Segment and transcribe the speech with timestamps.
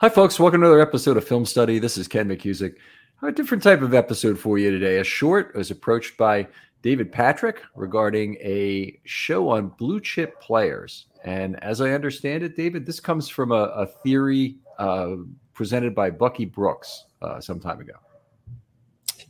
[0.00, 0.40] Hi, folks.
[0.40, 1.78] Welcome to another episode of Film Study.
[1.78, 2.76] This is Ken McKusick.
[3.20, 4.96] A different type of episode for you today.
[4.96, 6.48] A short was approached by
[6.80, 11.04] David Patrick regarding a show on blue chip players.
[11.22, 15.16] And as I understand it, David, this comes from a, a theory uh,
[15.60, 17.92] presented by Bucky Brooks uh, some time ago.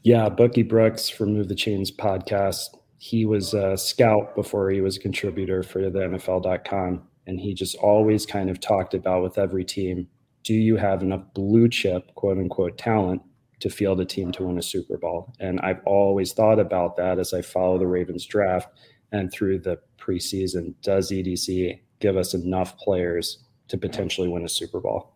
[0.04, 2.66] Yeah, Bucky Brooks from Move the Chains podcast.
[2.98, 7.02] He was a scout before he was a contributor for the NFL.com.
[7.26, 10.06] And he just always kind of talked about with every team
[10.44, 13.22] do you have enough blue chip, quote unquote, talent
[13.58, 15.34] to field a team to win a Super Bowl?
[15.40, 18.68] And I've always thought about that as I follow the Ravens draft
[19.10, 20.74] and through the preseason.
[20.80, 25.12] Does EDC give us enough players to potentially win a Super Bowl?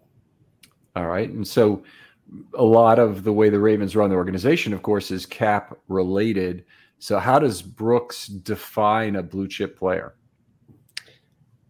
[0.97, 1.29] All right.
[1.29, 1.83] And so
[2.55, 6.65] a lot of the way the Ravens run the organization, of course, is cap related.
[6.99, 10.15] So how does Brooks define a blue chip player?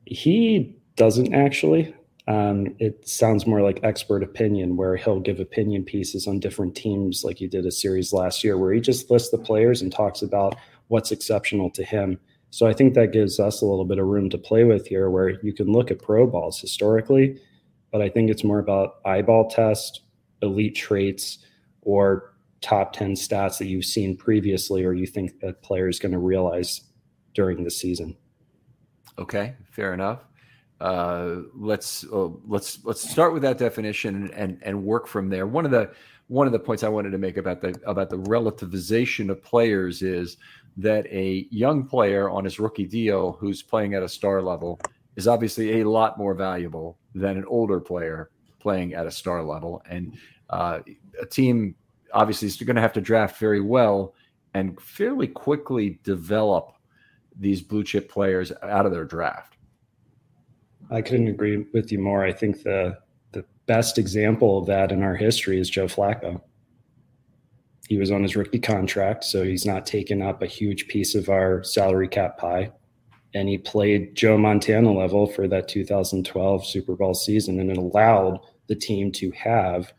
[0.06, 1.94] He doesn't actually.
[2.27, 7.22] Um, it sounds more like expert opinion, where he'll give opinion pieces on different teams,
[7.22, 10.22] like he did a series last year, where he just lists the players and talks
[10.22, 10.56] about
[10.88, 12.19] what's exceptional to him.
[12.50, 15.11] So I think that gives us a little bit of room to play with here,
[15.11, 17.38] where you can look at pro balls historically,
[17.95, 20.00] but I think it's more about eyeball test,
[20.42, 21.39] elite traits,
[21.83, 26.11] or top 10 stats that you've seen previously, or you think that player is going
[26.11, 26.81] to realize
[27.34, 28.16] during the season.
[29.16, 30.25] Okay, fair enough
[30.81, 35.47] uh, let's uh, let's let's start with that definition and and work from there.
[35.47, 35.91] One of the
[36.28, 40.03] one of the points I wanted to make about the about the relativization of players
[40.03, 40.37] is
[40.77, 44.81] that a young player on his rookie deal who's playing at a star level
[45.16, 49.82] is obviously a lot more valuable than an older player playing at a star level,
[49.88, 50.16] and
[50.50, 50.80] uh,
[51.20, 51.75] a team
[52.12, 54.14] obviously is going to have to draft very well
[54.54, 56.72] and fairly quickly develop
[57.38, 59.56] these blue chip players out of their draft.
[60.91, 62.24] I couldn't agree with you more.
[62.24, 62.98] I think the
[63.32, 66.41] the best example of that in our history is Joe Flacco.
[67.88, 71.28] He was on his rookie contract, so he's not taking up a huge piece of
[71.28, 72.70] our salary cap pie.
[73.34, 78.39] And he played Joe Montana level for that 2012 Super Bowl season, and it allowed
[78.69, 79.93] the team to have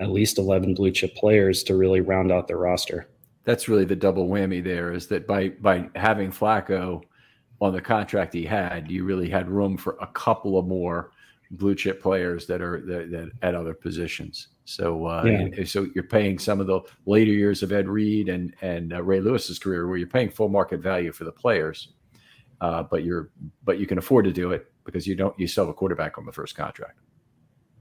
[0.00, 3.08] at least 11 blue chip players to really round out their roster.
[3.44, 7.02] That's really the double whammy there is that by by having Flacco
[7.60, 11.10] on the contract he had, you really had room for a couple of more
[11.50, 14.48] blue chip players that are that, that at other positions.
[14.64, 15.64] So, uh, yeah.
[15.64, 19.20] so you're paying some of the later years of Ed Reed and and uh, Ray
[19.20, 21.88] Lewis's career, where you're paying full market value for the players,
[22.60, 23.30] uh, but you're
[23.64, 26.18] but you can afford to do it because you don't you still have a quarterback
[26.18, 26.98] on the first contract.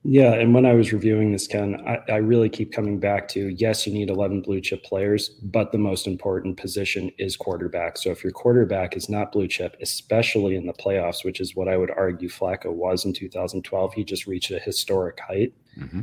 [0.04, 3.50] Yeah, and when I was reviewing this, Ken, I, I, really keep coming back to
[3.50, 7.98] yes, you need 11 blue chip players, but the most important position is quarterback.
[7.98, 11.68] So if your quarterback is not blue chip, especially in the playoffs, which is what
[11.68, 15.54] I would argue Flacco was in 2012, he just reached a historic height.
[15.78, 16.02] Mm-hmm.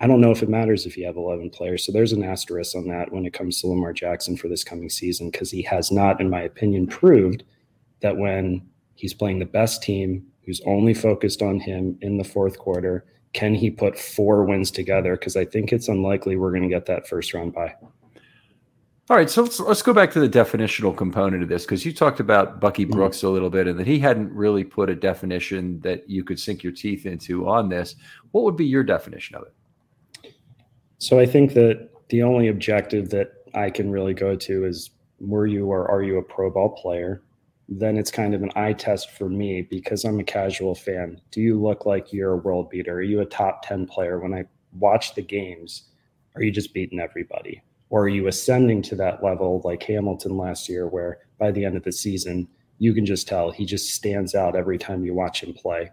[0.00, 1.84] I don't know if it matters if you have 11 players.
[1.84, 4.90] So there's an asterisk on that when it comes to Lamar Jackson for this coming
[4.90, 7.42] season, because he has not, in my opinion, proved
[8.00, 12.58] that when he's playing the best team, who's only focused on him in the fourth
[12.58, 15.16] quarter can he put four wins together?
[15.16, 17.74] Because I think it's unlikely we're going to get that first round bye.
[19.10, 21.92] All right, so let's, let's go back to the definitional component of this because you
[21.92, 22.92] talked about Bucky mm-hmm.
[22.92, 26.40] Brooks a little bit and that he hadn't really put a definition that you could
[26.40, 27.96] sink your teeth into on this.
[28.30, 30.32] What would be your definition of it?
[30.98, 34.90] So I think that the only objective that I can really go to is
[35.20, 37.20] were you or are you a pro ball player?
[37.68, 41.20] Then it's kind of an eye test for me because I'm a casual fan.
[41.30, 42.94] Do you look like you're a world beater?
[42.94, 44.20] Are you a top 10 player?
[44.20, 44.44] When I
[44.78, 45.84] watch the games,
[46.34, 47.62] are you just beating everybody?
[47.90, 51.76] Or are you ascending to that level like Hamilton last year, where by the end
[51.76, 55.42] of the season, you can just tell he just stands out every time you watch
[55.42, 55.90] him play?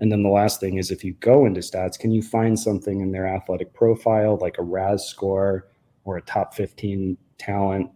[0.00, 3.00] And then the last thing is if you go into stats, can you find something
[3.00, 5.68] in their athletic profile, like a RAS score
[6.04, 7.90] or a top 15 talent?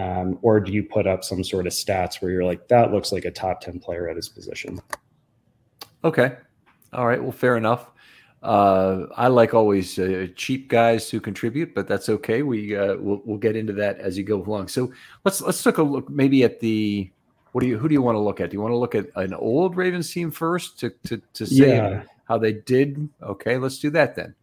[0.00, 3.12] Um, or do you put up some sort of stats where you're like, that looks
[3.12, 4.80] like a top 10 player at his position?
[6.04, 6.36] Okay.
[6.92, 7.22] All right.
[7.22, 7.90] Well, fair enough.
[8.42, 12.42] Uh, I like always uh, cheap guys who contribute, but that's okay.
[12.42, 14.68] We uh, we'll, we'll get into that as you go along.
[14.68, 14.90] So
[15.26, 17.10] let's let's take a look maybe at the
[17.52, 18.48] what do you who do you want to look at?
[18.48, 21.76] Do you want to look at an old Ravens team first to to to say
[21.76, 22.02] yeah.
[22.24, 23.10] how they did?
[23.22, 24.34] Okay, let's do that then.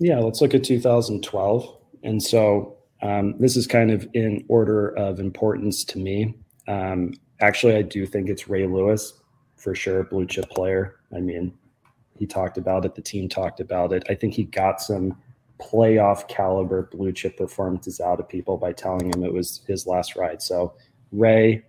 [0.00, 1.78] Yeah, let's look at 2012.
[2.02, 2.73] And so
[3.04, 6.34] um, this is kind of in order of importance to me.
[6.66, 9.12] Um, actually, I do think it's Ray Lewis
[9.56, 10.96] for sure, blue chip player.
[11.14, 11.52] I mean,
[12.18, 12.94] he talked about it.
[12.94, 14.04] The team talked about it.
[14.08, 15.16] I think he got some
[15.60, 20.16] playoff caliber blue chip performances out of people by telling him it was his last
[20.16, 20.40] ride.
[20.40, 20.74] So
[21.12, 21.62] Ray,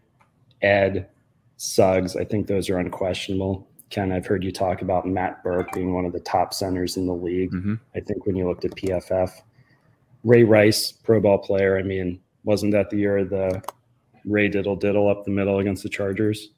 [0.62, 1.10] Ed,
[1.58, 3.68] Suggs, I think those are unquestionable.
[3.90, 7.06] Ken, I've heard you talk about Matt Birk being one of the top centers in
[7.06, 7.52] the league.
[7.52, 7.76] Mm-hmm.
[7.96, 9.32] I think when you looked at PFF,
[10.25, 11.77] Ray Rice, pro ball player.
[11.77, 13.63] I mean, wasn't that the year the
[14.25, 16.50] Ray diddle diddle up the middle against the Chargers?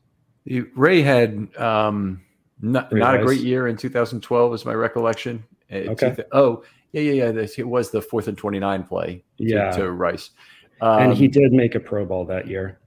[0.76, 2.22] Ray had um,
[2.62, 5.44] not, not a great year in 2012, is my recollection.
[5.72, 6.16] Uh, okay.
[6.32, 7.46] Oh, yeah, yeah, yeah.
[7.58, 9.72] It was the fourth and 29 play to, yeah.
[9.72, 10.32] to Rice.
[10.80, 12.80] Um, and he um, did make a Pro Bowl that year.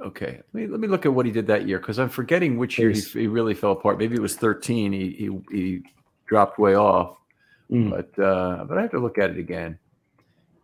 [0.00, 2.56] Okay, let me let me look at what he did that year because I'm forgetting
[2.56, 3.98] which year he, he, really fell apart.
[3.98, 4.92] Maybe it was 13.
[4.92, 5.82] He he, he
[6.26, 7.17] dropped way off,
[7.70, 7.90] mm.
[7.90, 9.78] but uh, but I have to look at it again.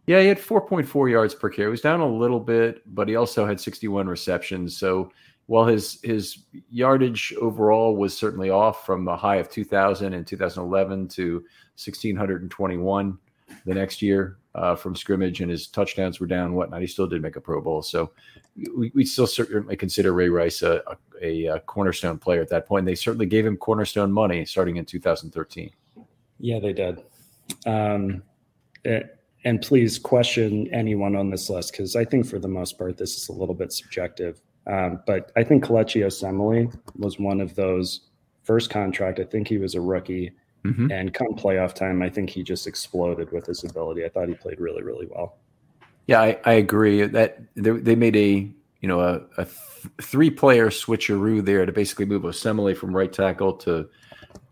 [0.06, 1.68] Yeah, he had 4.4 yards per carry.
[1.68, 4.76] He was down a little bit, but he also had 61 receptions.
[4.76, 5.10] So
[5.46, 11.08] while his his yardage overall was certainly off from a high of 2000 and 2011
[11.08, 11.34] to
[11.76, 13.18] 1621
[13.66, 16.80] the next year uh, from scrimmage, and his touchdowns were down whatnot.
[16.80, 18.12] He still did make a Pro Bowl, so
[18.76, 20.82] we, we still certainly consider Ray Rice a,
[21.20, 22.86] a, a, cornerstone player at that point.
[22.86, 25.70] They certainly gave him cornerstone money starting in 2013.
[26.38, 27.02] Yeah, they did.
[27.66, 28.22] Um,
[28.84, 29.06] it, eh,
[29.46, 33.14] and please question anyone on this list because I think for the most part this
[33.14, 34.40] is a little bit subjective.
[34.66, 38.08] Um, but I think Kelechi Osemele was one of those
[38.42, 39.20] first contract.
[39.20, 40.32] I think he was a rookie
[40.64, 40.90] Mm-hmm.
[40.90, 44.04] And come playoff time, I think he just exploded with his ability.
[44.04, 45.36] I thought he played really, really well.
[46.06, 48.50] Yeah, I, I agree that they, they, made a
[48.80, 53.12] you know a, a th- three player switcheroo there to basically move Osemele from right
[53.12, 53.88] tackle to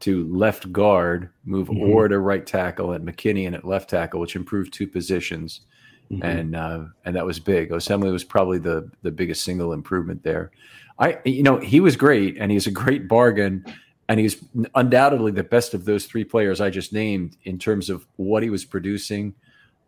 [0.00, 1.90] to left guard, move mm-hmm.
[1.90, 5.62] Orr to right tackle and McKinnie and at left tackle, which improved two positions.
[6.10, 6.22] Mm-hmm.
[6.24, 7.70] And uh, and that was big.
[7.70, 10.50] Osemele was probably the the biggest single improvement there.
[10.98, 13.64] I you know he was great and he's a great bargain
[14.08, 14.44] and he's
[14.74, 18.50] undoubtedly the best of those three players I just named in terms of what he
[18.50, 19.34] was producing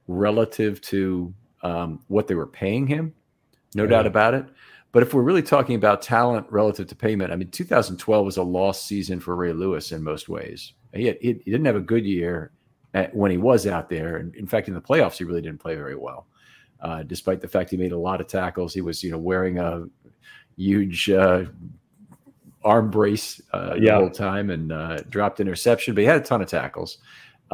[0.08, 3.14] relative to um, what they were paying him.
[3.75, 3.91] No yeah.
[3.91, 4.46] doubt about it.
[4.94, 8.44] But if we're really talking about talent relative to payment, I mean, 2012 was a
[8.44, 10.73] lost season for Ray Lewis in most ways.
[10.94, 12.52] He, had, he didn't have a good year
[12.94, 14.19] at, when he was out there.
[14.19, 16.29] And in fact, in the playoffs, he really didn't play very well.
[16.81, 19.58] Uh, despite the fact he made a lot of tackles, he was, you know, wearing
[19.58, 19.85] a
[20.56, 21.46] huge uh,
[22.62, 23.94] arm brace uh, yeah.
[23.94, 26.99] the whole time and uh, dropped interception, but he had a ton of tackles.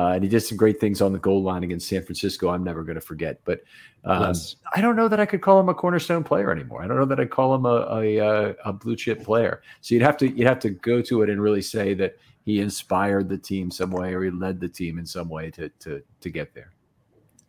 [0.00, 2.49] Uh, and he did some great things on the goal line against San Francisco.
[2.49, 3.41] I'm never going to forget.
[3.44, 3.61] But
[4.05, 4.56] um, yes.
[4.75, 6.82] I don't know that I could call him a cornerstone player anymore.
[6.82, 9.61] I don't know that I'd call him a, a, uh, a, blue chip player.
[9.82, 12.17] So you'd have to you'd have to go to it and really say that
[12.47, 15.69] he inspired the team some way or he led the team in some way to
[15.81, 16.73] to to get there.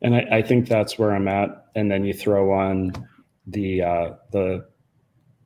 [0.02, 1.68] And I, I think that's where I'm at.
[1.76, 2.92] And then you throw on
[3.48, 4.66] the uh, the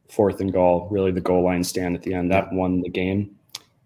[0.10, 2.32] fourth and goal, really the goal line stand at the end.
[2.32, 3.36] That won the game.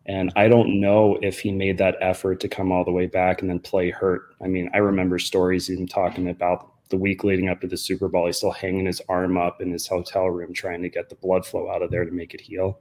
[0.09, 3.41] And I don't know if he made that effort to come all the way back
[3.41, 4.33] and then play hurt.
[4.43, 8.07] I mean, I remember stories even talking about the week leading up to the Super
[8.07, 8.25] Bowl.
[8.25, 11.45] He's still hanging his arm up in his hotel room trying to get the blood
[11.45, 12.79] flow out of there to make it heal.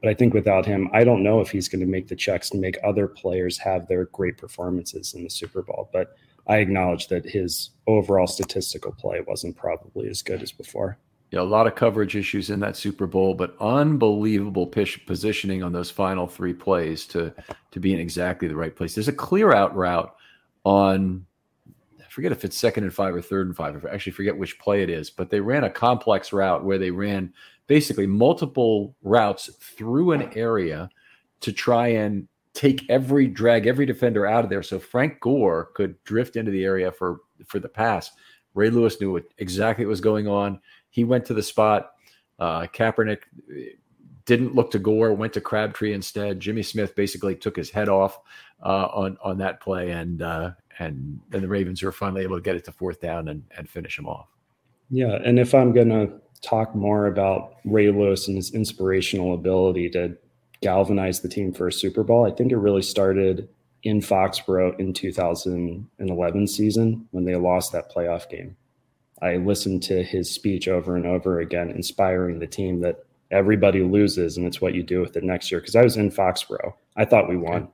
[0.00, 2.48] But I think without him, I don't know if he's going to make the checks
[2.50, 5.90] to make other players have their great performances in the Super Bowl.
[5.92, 6.14] But
[6.46, 10.96] I acknowledge that his overall statistical play wasn't probably as good as before
[11.30, 15.62] you know, a lot of coverage issues in that Super Bowl, but unbelievable pitch positioning
[15.62, 17.34] on those final three plays to
[17.70, 18.94] to be in exactly the right place.
[18.94, 20.14] There's a clear out route
[20.64, 21.26] on
[22.00, 23.84] I forget if it's second and five or third and five.
[23.84, 26.90] I actually forget which play it is, but they ran a complex route where they
[26.90, 27.34] ran
[27.66, 30.88] basically multiple routes through an area
[31.40, 36.02] to try and take every drag every defender out of there so Frank Gore could
[36.04, 38.10] drift into the area for for the pass.
[38.54, 41.92] Ray Lewis knew what exactly what was going on he went to the spot.
[42.38, 43.22] Uh, Kaepernick
[44.24, 46.38] didn't look to Gore, went to Crabtree instead.
[46.38, 48.20] Jimmy Smith basically took his head off
[48.62, 52.42] uh, on on that play, and uh, and then the Ravens were finally able to
[52.42, 54.28] get it to fourth down and, and finish him off.
[54.90, 56.08] Yeah, and if I'm gonna
[56.42, 60.16] talk more about Ray Lewis and his inspirational ability to
[60.60, 63.48] galvanize the team for a Super Bowl, I think it really started
[63.84, 68.56] in Foxborough in 2011 season when they lost that playoff game.
[69.22, 74.36] I listened to his speech over and over again, inspiring the team that everybody loses
[74.36, 75.60] and it's what you do with it next year.
[75.60, 76.74] Because I was in Foxborough.
[76.96, 77.68] I thought we won.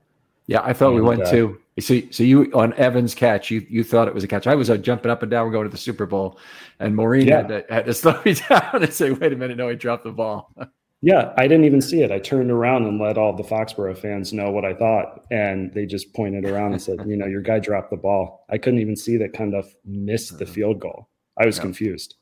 [0.47, 1.61] Yeah, I thought and, we went uh, to.
[1.81, 4.47] So, so you on Evans' catch, you you thought it was a catch.
[4.47, 5.47] I was uh, jumping up and down.
[5.47, 6.39] We're going to the Super Bowl,
[6.79, 7.37] and Maureen yeah.
[7.39, 10.05] had, to, had to slow me down and say, "Wait a minute, no, he dropped
[10.05, 10.53] the ball."
[11.01, 12.13] yeah, I didn't even see it.
[12.13, 15.87] I turned around and let all the Foxborough fans know what I thought, and they
[15.87, 18.97] just pointed around and said, "You know, your guy dropped the ball." I couldn't even
[18.97, 20.55] see that kind of missed the mm-hmm.
[20.55, 21.09] field goal.
[21.39, 21.63] I was yeah.
[21.63, 22.15] confused.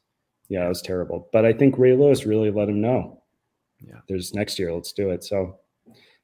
[0.49, 1.29] Yeah, it was terrible.
[1.33, 3.23] But I think Ray Lewis really let him know.
[3.81, 4.73] Yeah, there's next year.
[4.73, 5.25] Let's do it.
[5.25, 5.59] So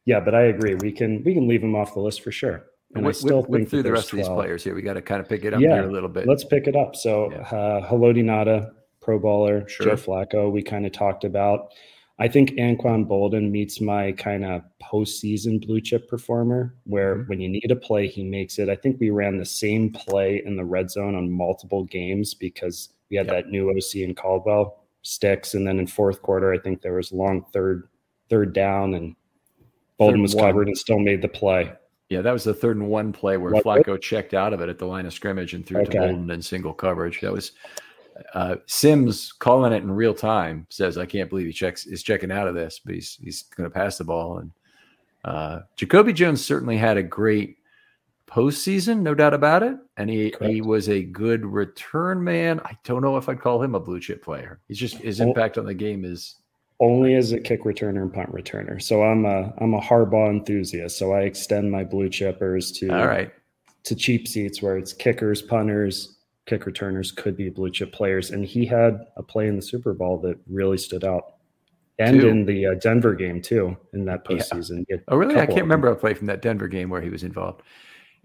[0.05, 0.75] yeah, but I agree.
[0.75, 2.65] We can we can leave him off the list for sure.
[2.95, 4.21] And I still whip, think through the rest 12.
[4.21, 4.75] of these players here.
[4.75, 6.27] We got to kind of pick it up yeah, here a little bit.
[6.27, 6.97] Let's pick it up.
[6.97, 7.41] So yeah.
[7.41, 8.71] uh, Haloti Ngata,
[9.03, 9.87] Pro Bowler, sure.
[9.87, 10.51] Joe Flacco.
[10.51, 11.73] We kind of talked about.
[12.21, 17.29] I think Anquan Boldin meets my kind of postseason blue chip performer, where mm-hmm.
[17.29, 18.69] when you need a play, he makes it.
[18.69, 22.89] I think we ran the same play in the red zone on multiple games because
[23.09, 23.45] we had yep.
[23.45, 27.13] that new OC in Caldwell sticks, and then in fourth quarter, I think there was
[27.13, 27.89] long third
[28.29, 29.15] third down, and
[30.01, 31.73] Boldin was covered and still made the play.
[32.09, 34.69] Yeah, that was the third and one play where what Flacco checked out of it
[34.69, 35.93] at the line of scrimmage and threw okay.
[35.93, 37.21] to Boldin in single coverage.
[37.21, 37.53] That was
[38.35, 40.67] uh, Simms calling it in real time.
[40.71, 43.69] Says, "I can't believe he checks is checking out of this, but he's he's going
[43.69, 44.51] to pass the ball." And
[45.25, 47.59] uh, Jacoby Jones certainly had a great
[48.29, 49.77] postseason, no doubt about it.
[49.97, 50.53] And he Correct.
[50.53, 52.61] he was a good return man.
[52.65, 54.61] I don't know if I'd call him a blue chip player.
[54.69, 56.37] He's just his impact on the game is
[56.81, 58.81] only as a kick returner and punt returner.
[58.81, 60.99] So I'm a I'm a Harbaugh enthusiast.
[60.99, 63.33] So I extend my blue chippers to all right
[63.85, 66.18] to cheap seats where it's kickers, punters,
[66.49, 68.31] kick returners could be blue chip players.
[68.31, 71.35] And he had a play in the Super Bowl that really stood out,
[71.99, 72.29] and Two.
[72.29, 74.85] in the uh, Denver game too in that postseason.
[74.89, 74.99] Yeah.
[75.09, 75.37] Oh really?
[75.37, 77.63] I can't remember a play from that Denver game where he was involved.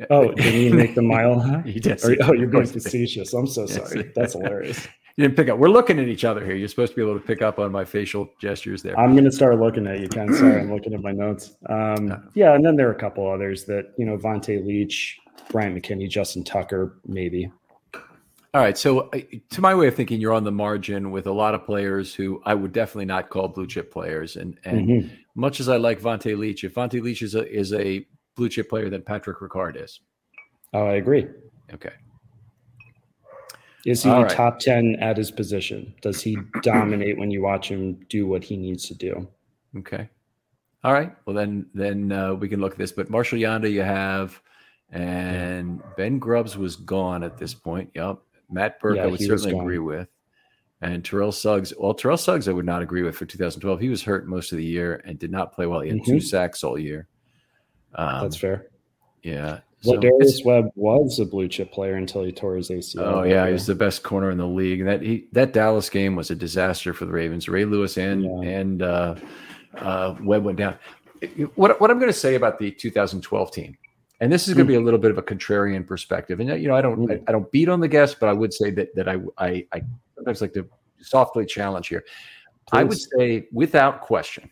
[0.10, 1.40] Oh, did he make the mile?
[1.62, 2.04] He did.
[2.04, 3.34] Or, oh, you're being facetious.
[3.34, 4.12] I'm so sorry.
[4.16, 4.88] That's hilarious.
[5.16, 5.60] You didn't pick up.
[5.60, 6.56] We're looking at each other here.
[6.56, 9.00] You're supposed to be able to pick up on my facial gestures there.
[9.00, 10.34] I'm going to start looking at you, Ken.
[10.34, 11.56] Sorry, I'm looking at my notes.
[11.70, 15.20] Um, yeah, and then there are a couple others that you know, Vonta Leach,
[15.52, 17.52] Brian McKinnie, Justin Tucker, maybe.
[18.54, 18.78] All right.
[18.78, 19.20] So, uh,
[19.50, 22.42] to my way of thinking, you're on the margin with a lot of players who
[22.46, 24.36] I would definitely not call blue chip players.
[24.36, 25.16] And and mm-hmm.
[25.36, 28.06] much as I like Vonta Leach, if Vonta Leach is a is a
[28.36, 30.02] blue chip player, then Patrick Ricard is.
[30.74, 31.28] Oh, I agree.
[31.74, 31.94] Okay.
[33.86, 34.30] Is he right.
[34.30, 35.94] top 10 at his position?
[36.02, 39.28] Does he dominate when you watch him do what he needs to do?
[39.78, 40.10] Okay.
[40.84, 41.14] All right.
[41.26, 42.92] Well, then then uh, we can look at this.
[42.92, 44.42] But Marshall Yanda, you have,
[44.92, 47.90] and Ben Grubbs was gone at this point.
[47.94, 48.20] Yep.
[48.50, 50.08] Matt Birk, yeah, I would certainly agree with.
[50.82, 53.80] And Terrell Suggs, well, Terrell Suggs, I would not agree with for 2012.
[53.80, 55.80] He was hurt most of the year and did not play well.
[55.80, 56.12] He had mm-hmm.
[56.12, 57.08] two sacks all year.
[57.96, 58.68] Um, That's fair.
[59.22, 59.60] Yeah.
[59.86, 63.02] Well, so Darius Webb was a blue chip player until he tore his ACL.
[63.02, 64.80] Oh yeah, he was the best corner in the league.
[64.80, 67.50] And that he that Dallas game was a disaster for the Ravens.
[67.50, 68.50] Ray Lewis and yeah.
[68.50, 69.16] and uh,
[69.78, 70.78] uh, Webb went down.
[71.56, 73.78] What what I'm going to say about the 2012 team,
[74.20, 74.78] and this is going to hmm.
[74.78, 76.40] be a little bit of a contrarian perspective.
[76.40, 77.24] And uh, you know, I don't I, hmm.
[77.28, 79.82] I, don't beat on the guest, but I would say that that I I, I
[80.16, 80.68] sometimes like to
[81.00, 82.04] softly challenge here.
[82.70, 82.80] Please.
[82.80, 84.50] I would say without question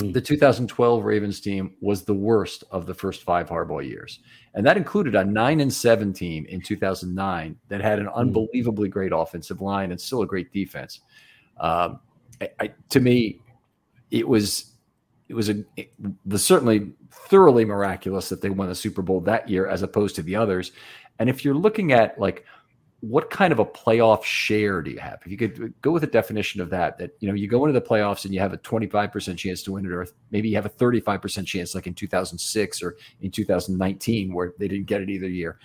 [0.00, 0.12] hmm.
[0.12, 4.20] the 2012 Ravens team was the worst of the first five Harbaugh years.
[4.54, 9.12] And that included a nine and seven team in 2009 that had an unbelievably great
[9.14, 11.00] offensive line and still a great defense.
[11.58, 12.00] Um,
[12.40, 13.40] I, I, to me,
[14.10, 14.71] it was
[15.28, 15.92] it was a it
[16.36, 20.36] certainly thoroughly miraculous that they won the Super Bowl that year as opposed to the
[20.36, 20.72] others.
[21.18, 22.44] And if you're looking at like
[23.02, 25.18] what kind of a playoff share do you have?
[25.24, 27.78] If you could go with a definition of that, that you know you go into
[27.78, 30.66] the playoffs and you have a 25% chance to win it, or maybe you have
[30.66, 35.28] a 35% chance, like in 2006 or in 2019, where they didn't get it either
[35.28, 35.58] year.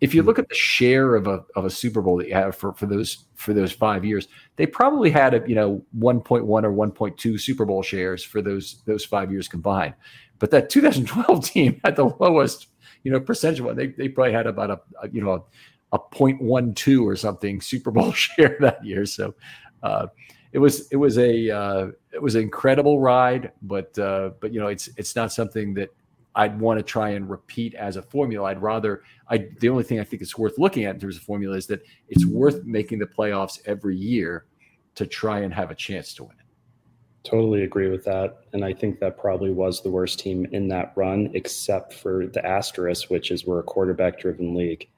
[0.00, 0.28] If you hmm.
[0.28, 2.86] look at the share of a of a Super Bowl that you have for for
[2.86, 7.64] those for those five years, they probably had a you know 1.1 or 1.2 Super
[7.64, 9.94] Bowl shares for those those five years combined.
[10.38, 12.68] But that 2012 team had the lowest
[13.02, 13.76] you know percentage one.
[13.76, 15.44] They they probably had about a, a you know
[15.92, 19.04] a 0.12 or something Super Bowl share that year.
[19.06, 19.34] So
[19.82, 20.06] uh,
[20.52, 24.60] it was it was a uh, it was an incredible ride, but uh, but you
[24.60, 25.90] know it's it's not something that
[26.34, 28.50] I'd want to try and repeat as a formula.
[28.50, 31.22] I'd rather I the only thing I think it's worth looking at in terms of
[31.22, 34.46] formula is that it's worth making the playoffs every year
[34.94, 36.46] to try and have a chance to win it.
[37.22, 38.44] Totally agree with that.
[38.52, 42.44] And I think that probably was the worst team in that run, except for the
[42.46, 44.88] asterisk, which is we're a quarterback driven league.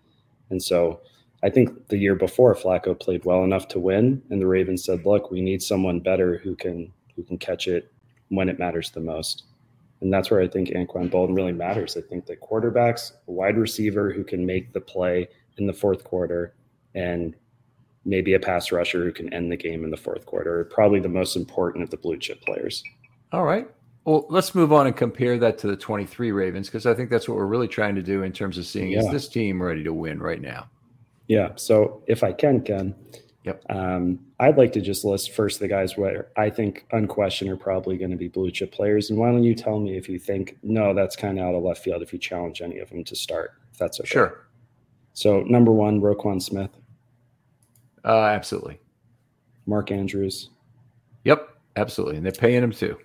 [0.51, 1.01] And so
[1.43, 5.05] I think the year before Flacco played well enough to win, and the Ravens said,
[5.05, 7.91] "Look, we need someone better who can who can catch it
[8.29, 9.45] when it matters the most."
[10.03, 11.97] And that's where I think Anquan Boldin really matters.
[11.97, 15.29] I think that quarterbacks, a wide receiver who can make the play
[15.59, 16.55] in the fourth quarter,
[16.95, 17.37] and
[18.05, 20.99] maybe a pass rusher who can end the game in the fourth quarter are probably
[20.99, 22.83] the most important of the blue chip players.
[23.31, 23.69] All right.
[24.05, 27.29] Well, let's move on and compare that to the 23 Ravens because I think that's
[27.29, 29.93] what we're really trying to do in terms of seeing is this team ready to
[29.93, 30.69] win right now?
[31.29, 31.51] Yeah.
[31.55, 32.97] So if I can, Ken,
[33.45, 33.65] Yep.
[33.71, 37.97] um, I'd like to just list first the guys where I think unquestioned are probably
[37.99, 39.11] going to be blue chip players.
[39.11, 41.65] And why don't you tell me if you think, no, that's kind of out of
[41.65, 44.09] left field if you challenge any of them to start, if that's okay.
[44.09, 44.47] Sure.
[45.15, 46.71] So number one, Roquan Smith,
[48.05, 48.79] Uh, absolutely.
[49.67, 50.51] Mark Andrews.
[51.25, 51.49] Yep.
[51.77, 52.17] Absolutely.
[52.19, 52.97] And they're paying him too.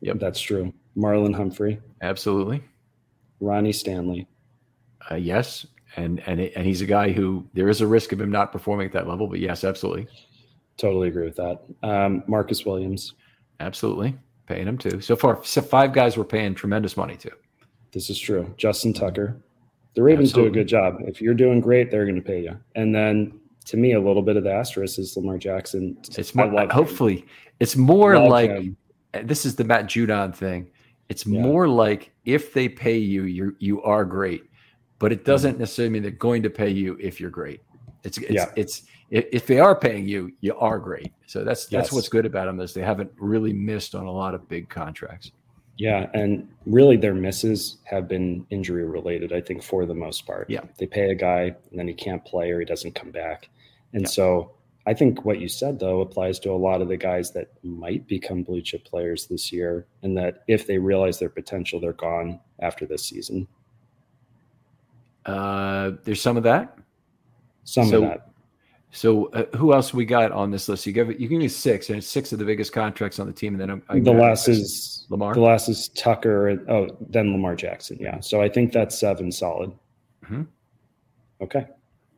[0.00, 0.18] Yep.
[0.20, 0.72] That's true.
[0.96, 2.62] Marlon Humphrey, Absolutely.
[3.40, 4.28] Ronnie Stanley.
[5.10, 5.66] Uh, yes.
[5.96, 8.86] And, and, and he's a guy who there is a risk of him not performing
[8.86, 10.06] at that level, but yes, absolutely.
[10.76, 11.60] Totally agree with that.
[11.82, 13.14] Um, Marcus Williams.
[13.60, 14.16] Absolutely.
[14.46, 15.00] Paying him too.
[15.00, 17.30] So far, so five guys we're paying tremendous money to.
[17.92, 18.52] This is true.
[18.56, 19.36] Justin Tucker.
[19.94, 20.96] The Ravens do a good job.
[21.06, 22.58] If you're doing great, they're going to pay you.
[22.74, 25.96] And then to me, a little bit of the asterisk is Lamar Jackson.
[26.18, 26.70] It's more, love him.
[26.70, 27.24] hopefully,
[27.60, 28.76] it's more Love like him.
[29.22, 30.68] this is the Matt Judon thing.
[31.08, 31.40] It's Yeah.
[31.40, 34.42] more like if they pay you, you you are great,
[34.98, 35.60] but it doesn't mm-hmm.
[35.60, 37.60] necessarily mean they're going to pay you if you're great.
[38.04, 38.52] It's it's Yeah.
[38.56, 41.12] it's if if they are paying you, you are great.
[41.26, 41.92] So that's that's Yes.
[41.92, 45.32] what's good about them is they haven't really missed on a lot of big contracts.
[45.76, 50.48] Yeah, and really their misses have been injury related, I think, for the most part.
[50.48, 50.60] Yeah.
[50.78, 53.48] They pay a guy and then he can't play or he doesn't come back.
[53.92, 54.08] And Yeah.
[54.08, 54.50] so
[54.86, 58.06] I think what you said though applies to a lot of the guys that might
[58.06, 62.38] become blue chip players this year, and that if they realize their potential, they're gone
[62.60, 63.48] after this season.
[65.26, 66.76] Uh, there's some of that.
[67.64, 68.28] Some So- of that.
[68.90, 70.86] So uh, who else we got on this list?
[70.86, 73.32] You give you give me six, and it's six of the biggest contracts on the
[73.32, 75.34] team, and then I'm, I the last is Lamar.
[75.34, 76.46] The last is Tucker.
[76.50, 77.98] and- Oh, then Lamar Jackson.
[78.00, 78.20] Yeah.
[78.20, 79.72] So I think that's seven solid.
[80.24, 80.46] Mhm.
[81.40, 81.66] Okay.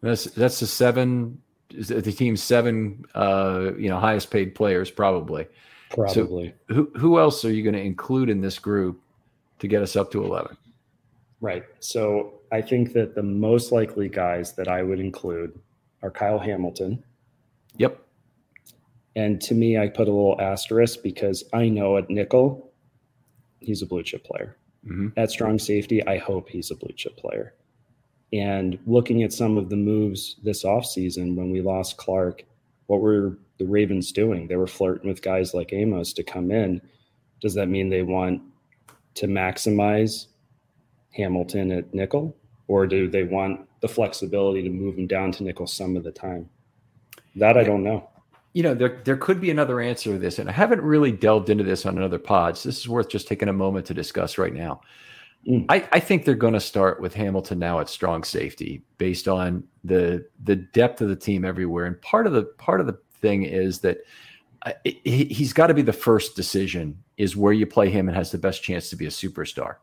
[0.03, 5.47] That's that's the seven the team's seven uh you know highest paid players probably.
[5.89, 6.53] Probably.
[6.69, 9.01] Who who else are you going to include in this group
[9.61, 10.59] to get us up to eleven?
[11.41, 11.65] Right.
[11.81, 15.59] So I think that the most likely guys that I would include
[16.03, 17.03] are Kyle Hamilton.
[17.77, 18.01] Yep.
[19.17, 22.73] And to me, I put a little asterisk because I know at nickel,
[23.61, 24.57] he's a blue chip player.
[24.85, 27.55] hmm At strong safety, I hope he's a blue chip player.
[28.33, 32.45] And looking at some of the moves this offseason when we lost Clark,
[32.87, 34.49] what were the Ravens doing?
[34.49, 36.81] They were flirting with guys like Amos to come in.
[37.41, 38.43] Does that mean they want
[39.15, 40.27] to maximize
[41.17, 42.37] Hamilton at nickel?
[42.69, 46.11] Or do they want the flexibility to move him down to nickel some of the
[46.11, 46.49] time?
[47.37, 48.09] That I don't know.
[48.55, 51.51] You know there there could be another answer to this, and I haven't really delved
[51.51, 52.57] into this on another pod.
[52.57, 54.81] So this is worth just taking a moment to discuss right now.
[55.47, 55.67] Mm.
[55.69, 59.63] I, I think they're going to start with Hamilton now at strong safety based on
[59.85, 61.85] the the depth of the team everywhere.
[61.85, 63.99] And part of the part of the thing is that
[64.63, 68.17] uh, he, he's got to be the first decision is where you play him and
[68.17, 69.77] has the best chance to be a superstar.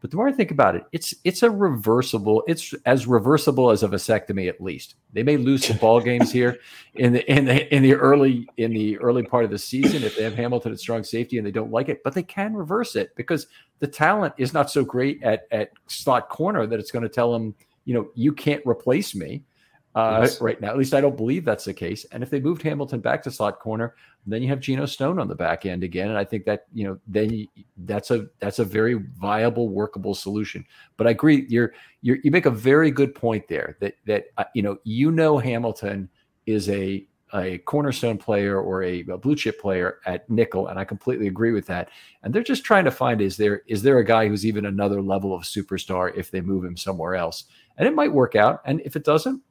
[0.00, 2.42] But the more I think about it, it's it's a reversible.
[2.46, 4.94] It's as reversible as a vasectomy, at least.
[5.12, 6.58] They may lose some ball games here
[6.94, 10.16] in the in the in the early in the early part of the season if
[10.16, 12.96] they have Hamilton at strong safety and they don't like it, but they can reverse
[12.96, 13.46] it because
[13.80, 17.30] the talent is not so great at at slot corner that it's going to tell
[17.30, 19.44] them, you know, you can't replace me
[19.94, 20.40] uh, Yes.
[20.40, 20.68] right now.
[20.68, 22.06] At least I don't believe that's the case.
[22.12, 23.94] And if they moved Hamilton back to slot corner,
[24.26, 26.84] then you have Geno Stone on the back end again, and I think that you
[26.84, 27.46] know then you,
[27.78, 30.64] that's a that's a very viable, workable solution.
[30.96, 34.44] But I agree, you're, you're you make a very good point there that that uh,
[34.54, 36.08] you know you know Hamilton
[36.46, 40.84] is a a cornerstone player or a, a blue chip player at nickel, and I
[40.84, 41.88] completely agree with that.
[42.22, 45.00] And they're just trying to find is there is there a guy who's even another
[45.00, 47.44] level of superstar if they move him somewhere else,
[47.78, 48.60] and it might work out.
[48.64, 49.42] And if it doesn't,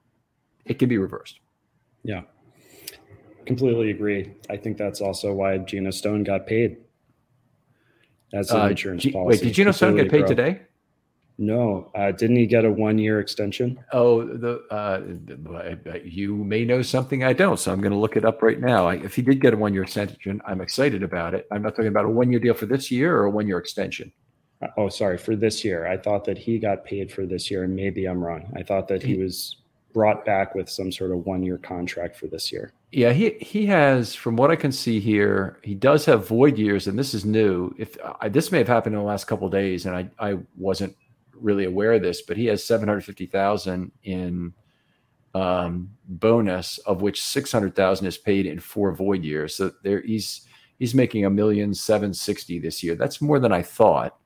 [0.66, 1.40] it can be reversed.
[2.04, 2.22] Yeah.
[3.50, 4.30] Completely agree.
[4.48, 6.78] I think that's also why Geno Stone got paid
[8.32, 9.40] as an Uh, insurance G- policy.
[9.40, 10.60] wait, did Geno Stone get paid today?
[11.40, 11.90] No.
[11.96, 13.80] Uh, didn't he get a one year extension?
[13.92, 18.16] Oh, the, uh, the- you may know something I don't, so I'm going to look
[18.16, 18.86] it up right now.
[18.88, 21.48] I, if he did get a one-year extension, I'm excited about it.
[21.52, 24.12] I'm not talking about a one-year deal for this year or a one-year extension.
[24.62, 25.88] Uh, Oh, sorry, for this year.
[25.88, 28.54] I thought that he got paid for this year, and maybe I'm wrong.
[28.56, 29.56] I thought that He- was
[29.94, 32.74] brought back with some sort of one year contract for this year.
[32.92, 36.88] Yeah, he he has, from what I can see here, he does have void years,
[36.88, 37.74] and this is new.
[37.78, 40.38] If I, this may have happened in the last couple of days, and I I
[40.58, 40.96] wasn't
[41.34, 44.54] really aware of this, but he has seven hundred fifty thousand in
[45.36, 49.56] um, bonus, of which six hundred thousand is paid in four void years.
[49.56, 50.48] So there he's
[50.80, 52.96] he's making a million seven sixty this year.
[52.96, 54.18] That's more than I thought.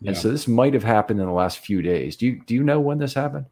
[0.00, 0.10] Yeah.
[0.10, 2.16] And so this might have happened in the last few days.
[2.16, 3.46] Do you do you know when this happened?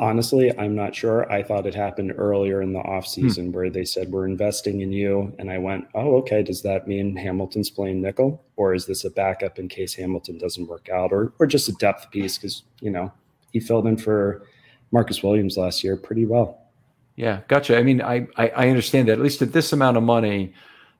[0.00, 1.30] Honestly, I'm not sure.
[1.30, 3.52] I thought it happened earlier in the offseason hmm.
[3.52, 5.34] where they said, We're investing in you.
[5.38, 6.42] And I went, Oh, okay.
[6.42, 8.42] Does that mean Hamilton's playing nickel?
[8.56, 11.12] Or is this a backup in case Hamilton doesn't work out?
[11.12, 12.38] Or, or just a depth piece?
[12.38, 13.12] Because, you know,
[13.52, 14.46] he filled in for
[14.90, 16.58] Marcus Williams last year pretty well.
[17.16, 17.76] Yeah, gotcha.
[17.76, 20.54] I mean, I, I, I understand that at least at this amount of money,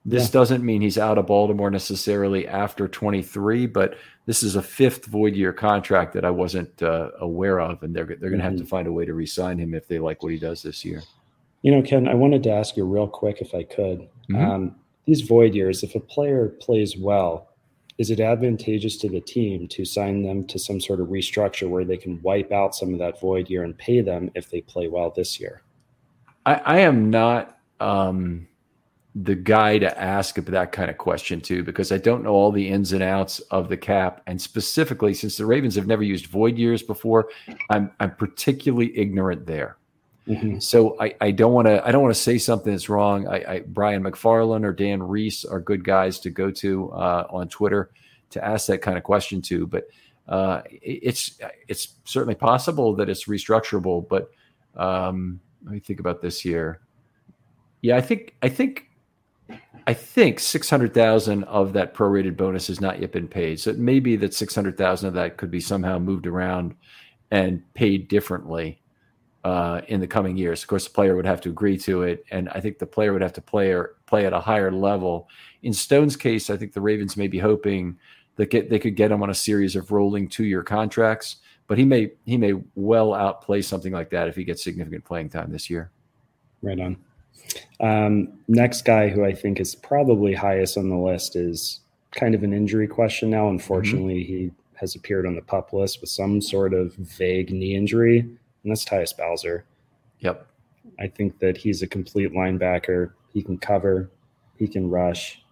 [0.04, 0.32] this yeah.
[0.32, 5.34] doesn't mean he's out of Baltimore necessarily after 23, but this is a fifth void
[5.34, 8.60] year contract that I wasn't uh, aware of, and they're they're going to have to
[8.60, 8.68] mm-hmm.
[8.68, 11.02] find a way to re-sign him if they like what he does this year.
[11.62, 14.08] You know, Ken, I wanted to ask you real quick if I could.
[14.30, 14.36] Mm-hmm.
[14.36, 17.48] Um, these void years, if a player plays well,
[17.98, 21.84] is it advantageous to the team to sign them to some sort of restructure where
[21.84, 24.88] they can wipe out some of that void year and pay them if they play
[24.88, 25.60] well this year?
[26.46, 27.58] I, I am not.
[27.80, 28.48] Um,
[29.14, 32.68] the guy to ask that kind of question to because I don't know all the
[32.68, 34.22] ins and outs of the cap.
[34.26, 37.28] And specifically, since the Ravens have never used void years before,
[37.70, 39.78] I'm I'm particularly ignorant there.
[40.28, 40.60] Mm-hmm.
[40.60, 43.26] So I, I don't want to I don't want to say something that's wrong.
[43.26, 47.48] I, I, Brian McFarland or Dan Reese are good guys to go to uh, on
[47.48, 47.90] Twitter
[48.30, 49.66] to ask that kind of question to.
[49.66, 49.88] But
[50.28, 54.08] uh, it's it's certainly possible that it's restructurable.
[54.08, 54.30] But
[54.76, 56.80] um, let me think about this here.
[57.82, 58.89] Yeah, I think I think
[59.86, 63.60] I think 600,000 of that prorated bonus has not yet been paid.
[63.60, 66.74] So it may be that 600,000 of that could be somehow moved around
[67.30, 68.80] and paid differently
[69.44, 70.62] uh, in the coming years.
[70.62, 72.24] Of course, the player would have to agree to it.
[72.30, 75.28] And I think the player would have to play or play at a higher level.
[75.62, 77.98] In Stone's case, I think the Ravens may be hoping
[78.36, 81.36] that get, they could get him on a series of rolling two year contracts,
[81.66, 85.30] but he may, he may well outplay something like that if he gets significant playing
[85.30, 85.90] time this year.
[86.62, 86.96] Right on.
[87.80, 91.80] Um, next guy who I think is probably highest on the list is
[92.12, 93.48] kind of an injury question now.
[93.48, 94.32] Unfortunately, mm-hmm.
[94.32, 98.38] he has appeared on the pup list with some sort of vague knee injury, and
[98.64, 99.64] that's Tyus Bowser.
[100.20, 100.46] Yep.
[100.98, 103.12] I think that he's a complete linebacker.
[103.32, 104.10] He can cover,
[104.56, 105.42] he can rush,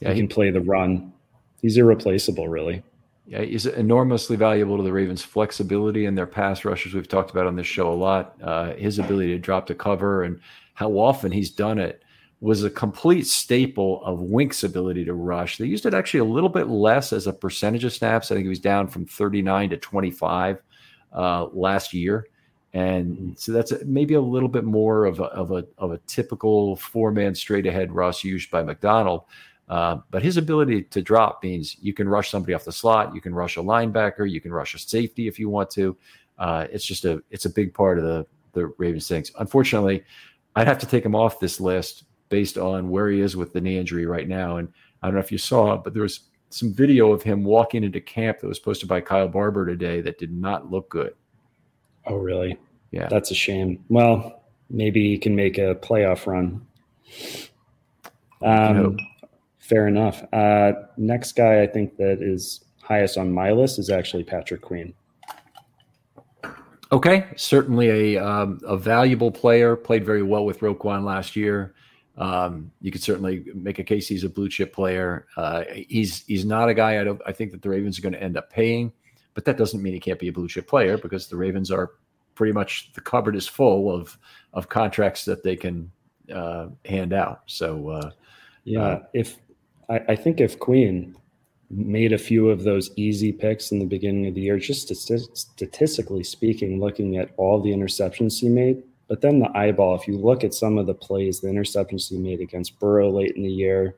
[0.00, 1.12] yeah, he, he can play the run.
[1.60, 2.82] He's irreplaceable, really.
[3.30, 6.94] He's enormously valuable to the Ravens' flexibility and their pass rushers.
[6.94, 8.34] We've talked about on this show a lot.
[8.42, 10.40] Uh, his ability to drop to cover and
[10.74, 12.02] how often he's done it
[12.40, 15.58] was a complete staple of Wink's ability to rush.
[15.58, 18.30] They used it actually a little bit less as a percentage of snaps.
[18.30, 20.62] I think he was down from 39 to 25
[21.12, 22.26] uh, last year.
[22.72, 26.76] And so that's maybe a little bit more of a, of a, of a typical
[26.76, 29.24] four man straight ahead rush used by Macdonald.
[29.70, 33.20] Uh, but his ability to drop means you can rush somebody off the slot, you
[33.20, 35.96] can rush a linebacker, you can rush a safety if you want to.
[36.38, 39.30] Uh, it's just a it's a big part of the the Ravens things.
[39.38, 40.02] Unfortunately,
[40.56, 43.60] I'd have to take him off this list based on where he is with the
[43.60, 44.56] knee injury right now.
[44.56, 47.84] And I don't know if you saw, but there was some video of him walking
[47.84, 51.14] into camp that was posted by Kyle Barber today that did not look good.
[52.06, 52.58] Oh, really?
[52.90, 53.84] Yeah, that's a shame.
[53.88, 56.66] Well, maybe he can make a playoff run.
[58.42, 58.96] Um,
[59.70, 60.22] fair enough.
[60.32, 64.92] Uh, next guy I think that is highest on my list is actually Patrick Queen.
[66.92, 69.76] Okay, certainly a um, a valuable player.
[69.76, 71.74] Played very well with Roquan last year.
[72.18, 75.26] Um, you could certainly make a case he's a blue chip player.
[75.36, 78.12] Uh, he's he's not a guy I don't I think that the Ravens are going
[78.12, 78.92] to end up paying,
[79.34, 81.92] but that doesn't mean he can't be a blue chip player because the Ravens are
[82.34, 84.18] pretty much the cupboard is full of
[84.52, 85.92] of contracts that they can
[86.34, 87.42] uh, hand out.
[87.46, 88.10] So uh,
[88.64, 89.38] yeah, uh, if
[89.90, 91.14] I, I think if Queen
[91.70, 96.24] made a few of those easy picks in the beginning of the year, just statistically
[96.24, 98.82] speaking, looking at all the interceptions he made.
[99.08, 102.16] But then the eyeball, if you look at some of the plays, the interceptions he
[102.16, 103.96] made against Burrow late in the year,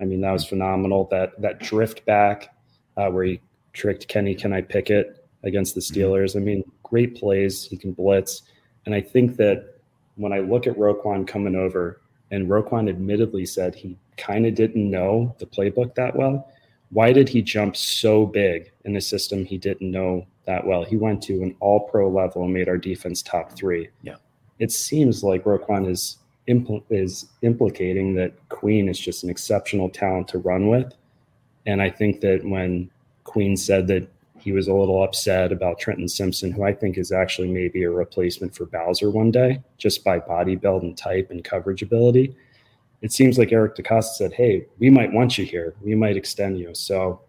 [0.00, 1.06] I mean, that was phenomenal.
[1.10, 2.54] That that drift back
[2.96, 3.40] uh, where he
[3.72, 6.00] tricked Kenny, can I pick it against the mm-hmm.
[6.00, 6.36] Steelers?
[6.36, 7.64] I mean, great plays.
[7.64, 8.42] He can blitz.
[8.86, 9.80] And I think that
[10.16, 14.90] when I look at Roquan coming over, and Roquan admittedly said he kind of didn't
[14.90, 16.50] know the playbook that well.
[16.90, 20.84] Why did he jump so big in a system he didn't know that well?
[20.84, 23.88] He went to an all pro level and made our defense top three.
[24.02, 24.16] Yeah.
[24.58, 30.28] It seems like Roquan is impl- is implicating that Queen is just an exceptional talent
[30.28, 30.94] to run with.
[31.66, 32.90] And I think that when
[33.24, 37.12] Queen said that he was a little upset about Trenton Simpson, who I think is
[37.12, 41.44] actually maybe a replacement for Bowser one day, just by body build and type and
[41.44, 42.34] coverage ability
[43.00, 45.74] it seems like Eric DeCosta said, "Hey, we might want you here.
[45.82, 47.20] We might extend you." So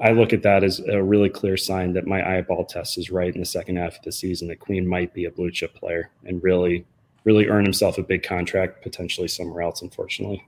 [0.00, 3.32] I look at that as a really clear sign that my eyeball test is right
[3.32, 4.48] in the second half of the season.
[4.48, 6.86] That Queen might be a blue chip player and really,
[7.24, 9.82] really earn himself a big contract potentially somewhere else.
[9.82, 10.46] Unfortunately.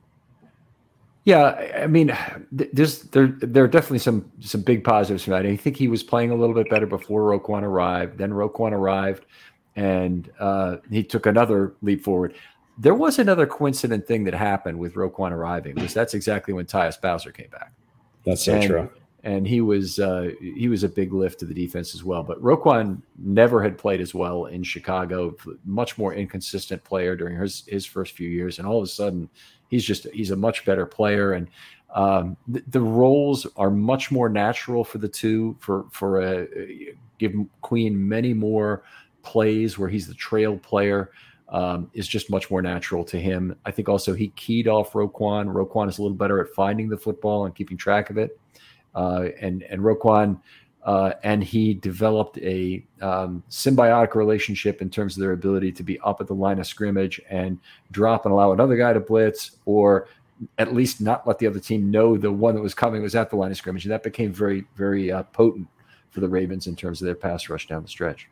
[1.24, 2.16] Yeah, I mean,
[2.50, 5.46] there's there there are definitely some some big positives from that.
[5.46, 8.18] I think he was playing a little bit better before Roquan arrived.
[8.18, 9.26] Then Roquan arrived,
[9.76, 12.34] and uh, he took another leap forward.
[12.78, 17.00] There was another coincident thing that happened with Roquan arriving, because that's exactly when Tyus
[17.00, 17.72] Bowser came back.
[18.24, 18.90] That's so and, true.
[19.24, 22.22] And he was uh, he was a big lift to the defense as well.
[22.22, 25.36] But Roquan never had played as well in Chicago.
[25.64, 29.28] Much more inconsistent player during his his first few years, and all of a sudden
[29.68, 31.48] he's just he's a much better player and
[31.94, 36.46] um, the, the, roles are much more natural for the two for for a
[37.18, 38.82] give Queen many more
[39.22, 41.10] plays where he's the trail player
[41.52, 43.54] um, is just much more natural to him.
[43.64, 45.52] I think also he keyed off Roquan.
[45.52, 48.38] Roquan is a little better at finding the football and keeping track of it.
[48.94, 50.40] Uh, and and Roquan
[50.84, 55.98] uh, and he developed a um, symbiotic relationship in terms of their ability to be
[56.00, 57.58] up at the line of scrimmage and
[57.92, 60.08] drop and allow another guy to blitz, or
[60.58, 63.30] at least not let the other team know the one that was coming was at
[63.30, 63.84] the line of scrimmage.
[63.84, 65.68] And that became very, very uh, potent
[66.10, 68.28] for the Ravens in terms of their pass rush down the stretch.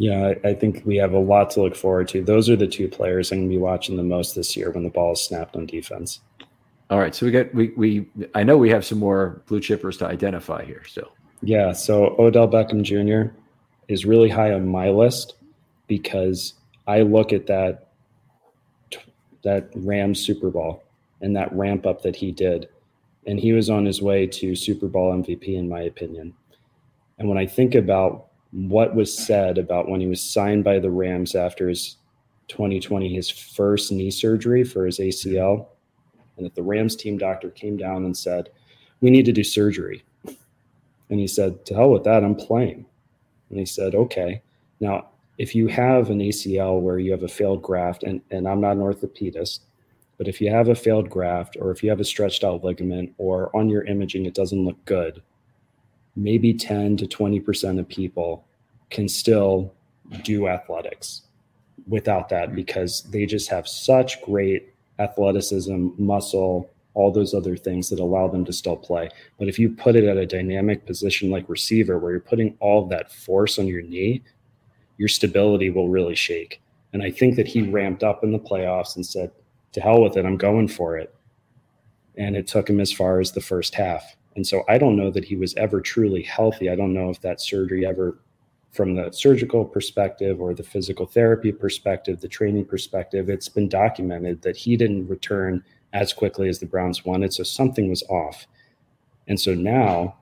[0.00, 2.22] Yeah, I, I think we have a lot to look forward to.
[2.22, 4.84] Those are the two players I'm going to be watching the most this year when
[4.84, 6.20] the ball is snapped on defense.
[6.88, 9.98] All right, so we get we we I know we have some more blue chippers
[9.98, 11.12] to identify here still.
[11.42, 13.34] Yeah, so Odell Beckham Jr.
[13.88, 15.34] is really high on my list
[15.88, 16.54] because
[16.86, 17.88] I look at that
[19.42, 20.84] that Rams Super Bowl
[21.20, 22.68] and that ramp up that he did,
[23.26, 26.34] and he was on his way to Super Bowl MVP in my opinion.
[27.18, 30.90] And when I think about what was said about when he was signed by the
[30.90, 31.96] Rams after his
[32.48, 35.66] 2020 his first knee surgery for his ACL,
[36.36, 38.48] and that the Rams team doctor came down and said,
[39.00, 40.04] "We need to do surgery."
[41.10, 42.84] And he said, To hell with that, I'm playing.
[43.50, 44.42] And he said, Okay.
[44.80, 45.08] Now,
[45.38, 48.76] if you have an ACL where you have a failed graft, and, and I'm not
[48.76, 49.60] an orthopedist,
[50.16, 53.14] but if you have a failed graft or if you have a stretched out ligament
[53.18, 55.22] or on your imaging it doesn't look good,
[56.18, 58.44] maybe 10 to 20% of people
[58.90, 59.72] can still
[60.24, 61.22] do athletics
[61.86, 68.00] without that because they just have such great athleticism, muscle, all those other things that
[68.00, 69.08] allow them to still play.
[69.38, 72.82] But if you put it at a dynamic position like receiver, where you're putting all
[72.82, 74.22] of that force on your knee,
[74.96, 76.60] your stability will really shake.
[76.92, 79.30] And I think that he ramped up in the playoffs and said,
[79.72, 81.14] to hell with it, I'm going for it.
[82.16, 84.16] And it took him as far as the first half.
[84.38, 86.70] And so I don't know that he was ever truly healthy.
[86.70, 88.20] I don't know if that surgery ever,
[88.70, 94.40] from the surgical perspective or the physical therapy perspective, the training perspective, it's been documented
[94.42, 97.32] that he didn't return as quickly as the Browns wanted.
[97.32, 98.46] So something was off.
[99.26, 100.14] And so now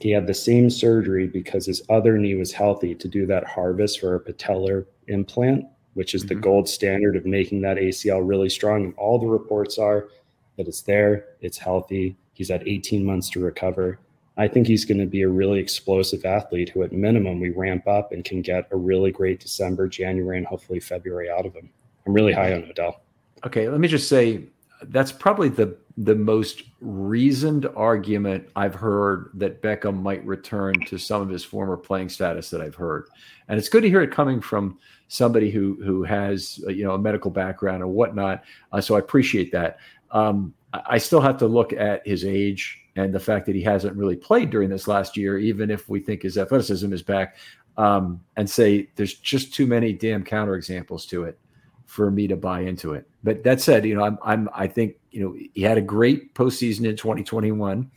[0.00, 3.98] he had the same surgery because his other knee was healthy to do that harvest
[3.98, 6.28] for a patellar implant, which is mm-hmm.
[6.28, 8.84] the gold standard of making that ACL really strong.
[8.84, 10.10] And all the reports are
[10.58, 12.16] that it's there, it's healthy.
[12.34, 13.98] He's had 18 months to recover.
[14.36, 17.86] I think he's going to be a really explosive athlete who, at minimum, we ramp
[17.86, 21.70] up and can get a really great December, January, and hopefully February out of him.
[22.06, 23.00] I'm really high on Odell.
[23.46, 24.44] Okay, let me just say
[24.82, 31.22] that's probably the the most reasoned argument I've heard that Beckham might return to some
[31.22, 33.06] of his former playing status that I've heard,
[33.48, 36.98] and it's good to hear it coming from somebody who who has you know a
[36.98, 38.42] medical background or whatnot.
[38.72, 39.78] Uh, so I appreciate that.
[40.10, 40.54] Um,
[40.86, 44.16] I still have to look at his age and the fact that he hasn't really
[44.16, 47.36] played during this last year, even if we think his athleticism is back,
[47.76, 51.38] um, and say there's just too many damn counterexamples to it
[51.86, 53.08] for me to buy into it.
[53.22, 56.34] But that said, you know, I'm, I'm, I think, you know, he had a great
[56.34, 57.90] postseason in 2021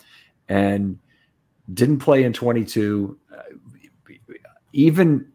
[0.50, 1.00] and
[1.74, 3.18] didn't play in 22.
[3.32, 3.38] Uh,
[4.74, 5.32] even,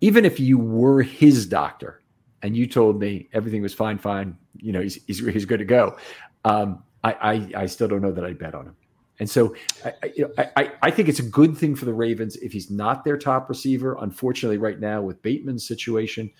[0.00, 2.02] even if you were his doctor
[2.42, 5.64] and you told me everything was fine, fine, you know, he's, he's, he's good to
[5.64, 5.96] go.
[6.44, 8.76] Um, I, I, I still don't know that I'd bet on him.
[9.20, 9.54] And so
[9.84, 12.70] I, you know, I, I think it's a good thing for the Ravens if he's
[12.70, 13.96] not their top receiver.
[14.00, 16.30] Unfortunately, right now with Bateman's situation,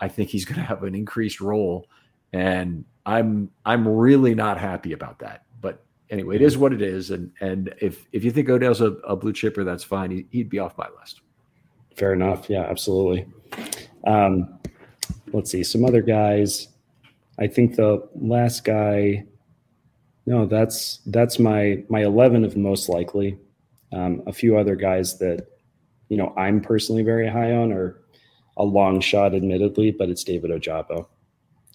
[0.00, 1.86] I think he's going to have an increased role,
[2.32, 5.44] and I'm I'm really not happy about that.
[5.60, 8.92] But anyway, it is what it is, and and if if you think Odell's a,
[9.06, 10.26] a blue chipper, that's fine.
[10.30, 11.20] He, would be off my list.
[11.94, 12.50] Fair enough.
[12.50, 13.26] Yeah, absolutely.
[14.04, 14.58] Um,
[15.32, 16.68] let's see some other guys.
[17.38, 19.26] I think the last guy.
[20.26, 23.38] No, that's that's my my eleven of most likely.
[23.92, 25.46] Um, a few other guys that
[26.08, 28.00] you know I'm personally very high on are
[28.56, 31.06] a long shot, admittedly, but it's David Ojabo.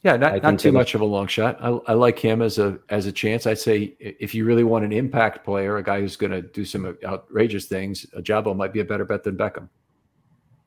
[0.03, 1.57] Yeah, not, not too much of a long shot.
[1.61, 3.45] I, I, like him as a as a chance.
[3.45, 6.63] I'd say if you really want an impact player, a guy who's going to do
[6.63, 9.67] some outrageous things, Ojabo might be a better bet than Beckham.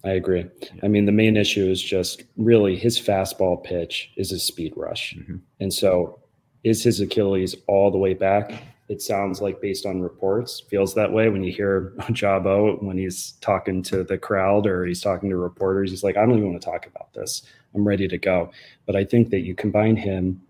[0.04, 0.46] I agree.
[0.60, 0.80] Yeah.
[0.82, 5.14] I mean, the main issue is just really his fastball pitch is a speed rush,
[5.16, 5.36] mm-hmm.
[5.60, 6.20] and so
[6.64, 8.52] is his Achilles all the way back?
[8.88, 13.32] It sounds like, based on reports, feels that way when you hear Jabo when he's
[13.40, 15.90] talking to the crowd or he's talking to reporters.
[15.90, 17.42] He's like, I don't even want to talk about this.
[17.74, 18.50] I'm ready to go.
[18.86, 20.42] But I think that you combine him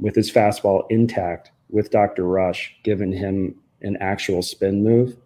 [0.00, 2.24] with his fastball intact with Dr.
[2.24, 5.16] Rush, giving him an actual spin move.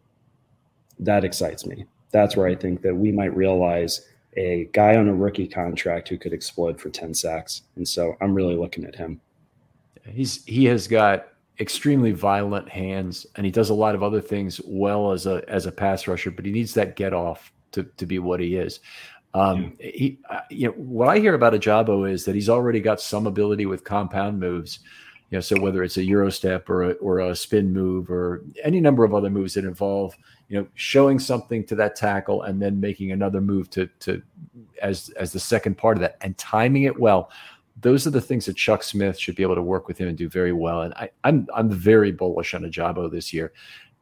[0.98, 1.86] That excites me.
[2.10, 4.06] That's where I think that we might realize
[4.36, 7.62] a guy on a rookie contract who could explode for 10 sacks.
[7.76, 9.20] And so I'm really looking at him.
[10.12, 11.28] He's he has got
[11.60, 15.66] extremely violent hands and he does a lot of other things well as a as
[15.66, 18.80] a pass rusher, but he needs that get off to to be what he is.
[19.34, 19.90] Um, yeah.
[19.90, 23.26] he, uh, you know, what I hear about Ojabo is that he's already got some
[23.26, 24.80] ability with compound moves.
[25.30, 28.42] You know, so whether it's a euro step or a, or a spin move or
[28.64, 30.16] any number of other moves that involve,
[30.48, 34.22] you know, showing something to that tackle and then making another move to to
[34.80, 37.30] as as the second part of that and timing it well
[37.80, 40.16] those are the things that Chuck Smith should be able to work with him and
[40.16, 40.82] do very well.
[40.82, 43.52] And I, am I'm, I'm very bullish on Ojabo this year.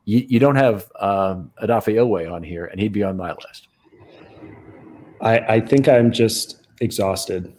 [0.04, 3.68] You, you don't have um, Odafe Oweh on here, and he'd be on my list.
[5.20, 7.52] I, I think I'm just exhausted.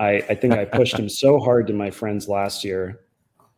[0.00, 3.00] I, I think I pushed him so hard to my friends last year,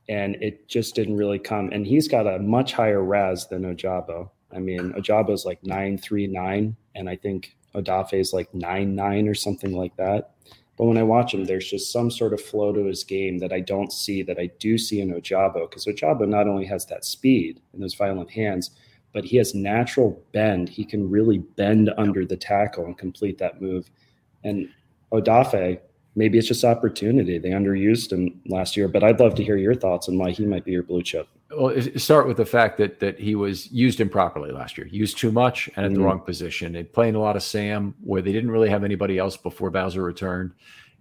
[0.09, 1.71] and it just didn't really come.
[1.73, 4.31] And he's got a much higher RAS than Ojabo.
[4.53, 9.27] I mean, Ojabo's like nine three nine, and I think Odafe is like nine nine
[9.27, 10.34] or something like that.
[10.77, 13.53] But when I watch him, there's just some sort of flow to his game that
[13.53, 15.69] I don't see that I do see in Ojabo.
[15.69, 18.71] Because Ojabo not only has that speed and those violent hands,
[19.13, 20.69] but he has natural bend.
[20.69, 23.89] He can really bend under the tackle and complete that move.
[24.43, 24.69] And
[25.13, 25.79] Odafe,
[26.17, 27.39] maybe it's just opportunity.
[27.39, 30.45] They underused him last year, but I'd love to hear your thoughts on why he
[30.45, 31.29] might be your blue chip.
[31.51, 34.87] Well, start with the fact that that he was used improperly last year.
[34.87, 36.73] Used too much and at mm the wrong position.
[36.73, 40.03] They playing a lot of Sam where they didn't really have anybody else before Bowser
[40.03, 40.53] returned,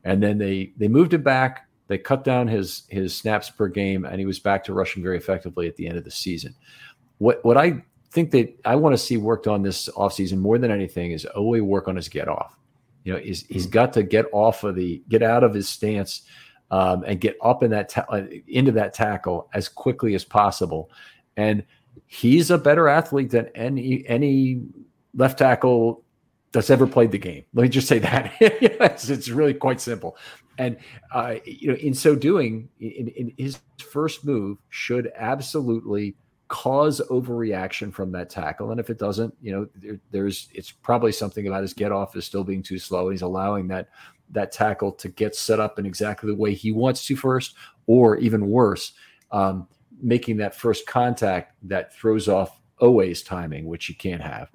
[0.04, 1.68] and then they they moved him back.
[1.88, 5.18] They cut down his his snaps per game, and he was back to rushing very
[5.18, 6.56] effectively at the end of the season.
[7.18, 10.72] What what I think that I want to see worked on this offseason more than
[10.72, 12.56] anything is always work on his get off.
[13.04, 16.22] You know, he's, he's got to get off of the get out of his stance
[16.74, 20.90] um, and get up in that ta- uh, into that tackle as quickly as possible.
[21.38, 21.64] And
[22.08, 24.64] he's a better athlete than any any
[25.14, 26.04] left tackle
[26.52, 27.44] that's ever played the game.
[27.54, 30.18] Let me just say that it's, really quite simple.
[30.58, 30.78] And
[31.14, 36.16] uh, you know, in so doing, in, in his first move should absolutely
[36.54, 38.70] cause overreaction from that tackle.
[38.70, 42.16] And if it doesn't, you know, there, there's it's probably something about his get off
[42.16, 43.10] is still being too slow.
[43.10, 43.90] He's allowing that
[44.30, 47.56] that tackle to get set up in exactly the way he wants to first,
[47.88, 48.94] or even worse,
[49.32, 49.68] um,
[50.00, 54.52] making that first contact that throws off Oweh's timing, which you can't have.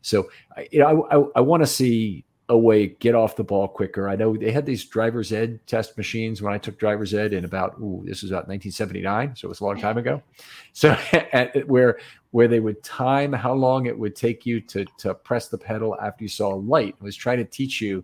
[0.00, 0.30] So,
[0.70, 4.08] you know, I, I, I want to see Oweh get off the ball quicker.
[4.08, 7.46] I know they had these driver's ed test machines when I took driver's ed in
[7.46, 10.22] about ooh, this was about 1979, so it was a long time ago.
[10.74, 11.98] So at, where
[12.30, 15.98] where they would time how long it would take you to to press the pedal
[16.00, 16.96] after you saw a light.
[16.98, 18.02] It was trying to teach you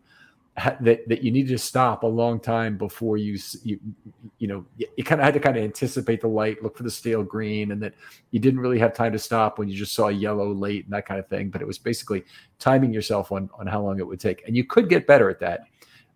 [0.80, 3.78] that that you needed to stop a long time before you you
[4.38, 6.90] you know you kind of had to kind of anticipate the light, look for the
[6.90, 7.94] stale green, and that
[8.30, 11.06] you didn't really have time to stop when you just saw yellow late and that
[11.06, 11.50] kind of thing.
[11.50, 12.24] But it was basically
[12.58, 15.40] timing yourself on on how long it would take, and you could get better at
[15.40, 15.60] that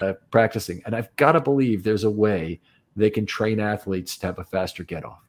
[0.00, 0.82] uh, practicing.
[0.86, 2.60] And I've got to believe there's a way
[2.96, 5.22] they can train athletes to have a faster get off.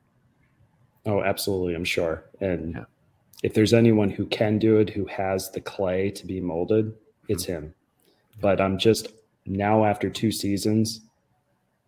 [1.05, 1.75] Oh, absolutely.
[1.75, 2.25] I'm sure.
[2.41, 2.83] And yeah.
[3.43, 6.93] if there's anyone who can do it, who has the clay to be molded,
[7.27, 7.65] it's mm-hmm.
[7.65, 7.73] him.
[8.41, 9.09] But I'm just
[9.45, 11.01] now after two seasons,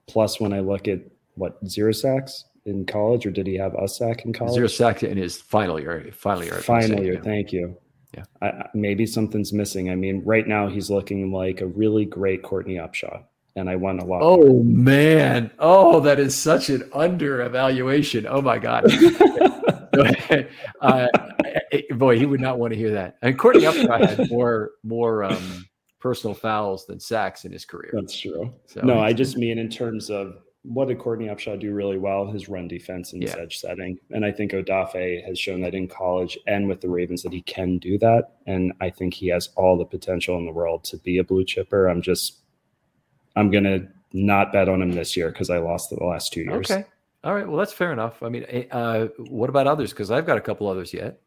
[0.08, 1.00] plus when I look at
[1.36, 4.54] what zero sacks in college, or did he have a sack in college?
[4.54, 6.10] Zero sacks in his final year.
[6.14, 6.60] Final year.
[6.62, 7.22] Final year.
[7.24, 7.78] Thank you.
[8.18, 8.24] Yeah.
[8.42, 9.90] I, maybe something's missing.
[9.92, 13.24] I mean, right now he's looking like a really great Courtney Upshaw.
[13.56, 14.22] and I won a lot.
[14.22, 15.52] Oh man!
[15.60, 18.28] Oh, that is such an under evaluation.
[18.28, 18.86] Oh my god!
[20.82, 21.08] uh,
[21.96, 23.18] boy, he would not want to hear that.
[23.22, 25.66] And Courtney Upshaw had more more um,
[26.00, 27.92] personal fouls than sacks in his career.
[27.94, 28.54] That's true.
[28.68, 30.38] So, no, I just mean in terms of
[30.68, 32.30] what did Courtney Upshaw do really well?
[32.30, 33.36] His run defense and yeah.
[33.38, 33.98] edge setting.
[34.12, 37.42] And I think Odafe has shown that in college and with the Ravens that he
[37.42, 38.34] can do that.
[38.46, 41.46] And I think he has all the potential in the world to be a blue
[41.46, 41.88] chipper.
[41.88, 42.40] I'm just,
[43.38, 46.42] I'm going to not bet on him this year because I lost the last two
[46.42, 46.70] years.
[46.70, 46.86] Okay.
[47.24, 47.48] All right.
[47.48, 48.22] Well, that's fair enough.
[48.22, 49.92] I mean, eh, uh, what about others?
[49.92, 51.22] Because I've got a couple others yet.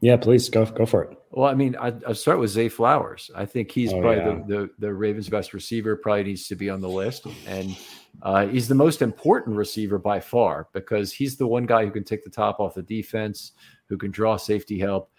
[0.00, 1.18] Yeah, please go go for it.
[1.30, 3.30] Well, I mean, I, will start with Zay Flowers.
[3.34, 4.40] I think he's oh, probably yeah.
[4.46, 5.96] the, the, the Ravens' best receiver.
[5.96, 7.76] Probably needs to be on the list, and
[8.22, 12.04] uh, he's the most important receiver by far because he's the one guy who can
[12.04, 13.52] take the top off the defense,
[13.88, 15.10] who can draw safety help.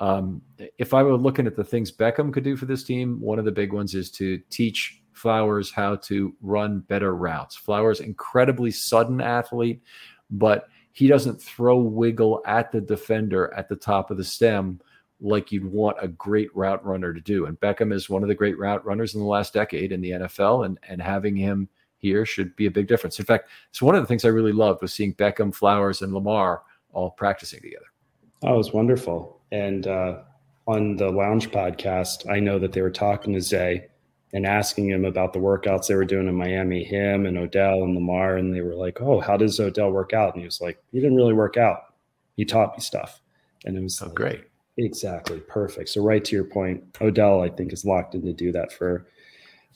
[0.00, 0.42] Um,
[0.78, 3.44] if I were looking at the things Beckham could do for this team, one of
[3.44, 7.54] the big ones is to teach Flowers how to run better routes.
[7.54, 9.80] Flowers incredibly sudden athlete,
[10.28, 14.80] but he doesn't throw wiggle at the defender at the top of the stem
[15.20, 17.46] like you'd want a great route runner to do.
[17.46, 20.10] And Beckham is one of the great route runners in the last decade in the
[20.12, 21.68] NFL, and and having him
[21.98, 23.18] here should be a big difference.
[23.18, 26.12] In fact, it's one of the things I really loved was seeing Beckham, Flowers, and
[26.12, 27.86] Lamar all practicing together.
[28.44, 29.40] Oh, it was wonderful.
[29.50, 30.20] And uh,
[30.66, 33.88] on the Lounge podcast, I know that they were talking to Zay
[34.34, 37.94] and asking him about the workouts they were doing in Miami, him and Odell and
[37.94, 38.36] Lamar.
[38.36, 40.34] And they were like, Oh, how does Odell work out?
[40.34, 41.94] And he was like, He didn't really work out.
[42.36, 43.22] He taught me stuff.
[43.64, 44.44] And it was oh, like, great.
[44.76, 45.38] Exactly.
[45.38, 45.88] Perfect.
[45.88, 49.06] So right to your point, Odell, I think, is locked in to do that for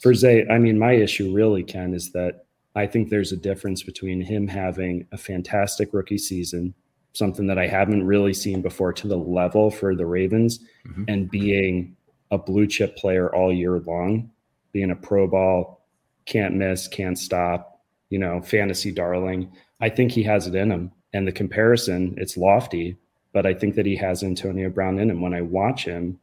[0.03, 0.45] for Zay.
[0.49, 2.45] I mean, my issue really, Ken, is that
[2.75, 6.75] I think there's a difference between him having a fantastic rookie season,
[7.13, 11.05] something that I haven't really seen before to the level for the Ravens, mm-hmm.
[11.07, 11.97] and being
[12.33, 14.31] a blue chip player all year long
[14.73, 15.85] being a pro ball,
[16.27, 19.51] can't miss, can't stop, you know, fantasy darling.
[19.81, 20.93] I think he has it in him.
[21.12, 22.97] And the comparison, it's lofty,
[23.33, 25.21] but I think that he has Antonio Brown in him.
[25.21, 26.19] When I watch him,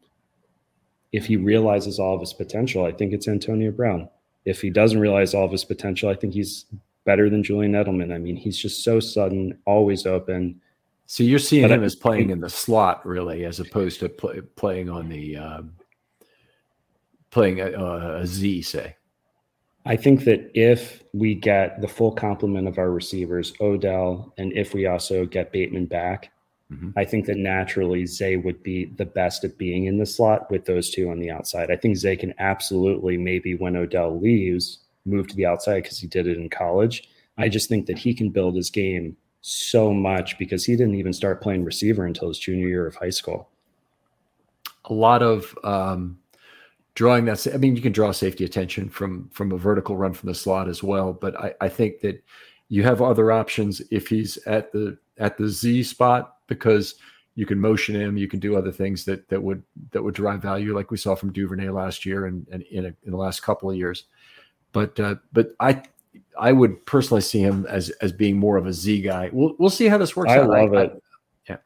[1.12, 4.10] if he realizes all of his potential, I think it's Antonio Brown.
[4.46, 6.66] If he doesn't realize all of his potential, I think he's
[7.06, 8.14] better than Julian Edelman.
[8.14, 10.60] I mean, he's just so sudden, always open.
[11.08, 14.10] So you're seeing but him I, as playing in the slot, really, as opposed to
[14.10, 15.74] play, playing on the um,
[17.36, 17.70] playing a,
[18.22, 18.96] a Z, say?
[19.86, 24.74] I think that if we get the full complement of our receivers, Odell, and if
[24.74, 26.32] we also get Bateman back,
[26.72, 26.92] mm-hmm.
[26.96, 30.64] I think that naturally Zay would be the best at being in the slot with
[30.64, 31.70] those two on the outside.
[31.70, 36.08] I think Zay can absolutely, maybe when Odell leaves, move to the outside because he
[36.08, 37.10] did it in college.
[37.38, 41.12] I just think that he can build his game so much because he didn't even
[41.12, 43.50] start playing receiver until his junior year of high school.
[44.86, 46.18] A lot of um,
[46.96, 47.46] drawing that.
[47.54, 50.68] I mean, you can draw safety attention from from a vertical run from the slot
[50.68, 51.14] as well.
[51.14, 52.24] But I, I think that
[52.70, 56.96] you have other options if he's at the at the Z spot because
[57.36, 60.42] you can motion him, you can do other things that that would that would drive
[60.42, 63.42] value, like we saw from Duvernay last year and, and in, a, in the last
[63.44, 64.06] couple of years.
[64.72, 65.84] But uh, but I
[66.40, 69.30] I would personally see him as as being more of a Z guy.
[69.34, 70.50] We'll we'll see how this works I out.
[70.50, 70.92] love I, it.
[70.92, 71.00] I,
[71.50, 71.58] yeah.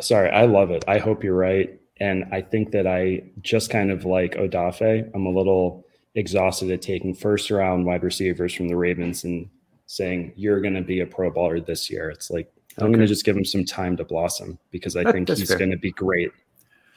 [0.00, 0.84] Sorry, I love it.
[0.86, 1.80] I hope you're right.
[2.02, 5.86] And I think that I just kind of like Odafe, I'm a little
[6.16, 9.48] exhausted at taking first round wide receivers from the Ravens and
[9.86, 12.10] saying, you're going to be a pro baller this year.
[12.10, 12.94] It's like, I'm okay.
[12.94, 15.70] going to just give him some time to blossom because I that, think he's going
[15.70, 16.32] to be great.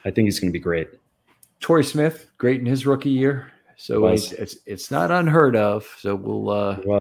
[0.05, 0.89] I think he's going to be great.
[1.59, 3.51] Torrey Smith, great in his rookie year.
[3.77, 5.85] So it's, it's, it's not unheard of.
[5.99, 6.99] So we'll uh, we'll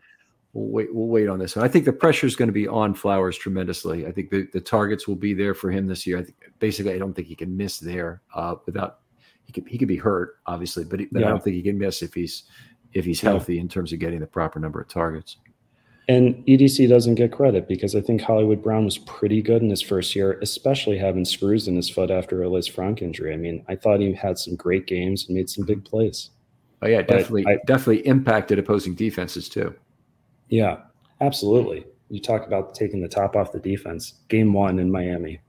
[0.55, 1.65] wait we'll wait on this one.
[1.65, 4.07] I think the pressure is going to be on Flowers tremendously.
[4.07, 6.19] I think the, the targets will be there for him this year.
[6.19, 9.01] I think basically I don't think he can miss there uh, without
[9.45, 11.27] he could he could be hurt obviously, but, he, but yeah.
[11.27, 12.45] I don't think he can miss if he's
[12.93, 13.63] if he's healthy yeah.
[13.63, 15.37] in terms of getting the proper number of targets.
[16.07, 19.81] And EDC doesn't get credit because I think Hollywood Brown was pretty good in his
[19.81, 23.33] first year, especially having screws in his foot after a Lisfranc injury.
[23.33, 26.31] I mean, I thought he had some great games and made some big plays.
[26.83, 29.75] Oh yeah, definitely, I, definitely impacted opposing defenses too.
[30.49, 30.78] Yeah,
[31.20, 31.86] absolutely.
[32.11, 34.14] You talk about taking the top off the defense.
[34.28, 35.40] Game one in Miami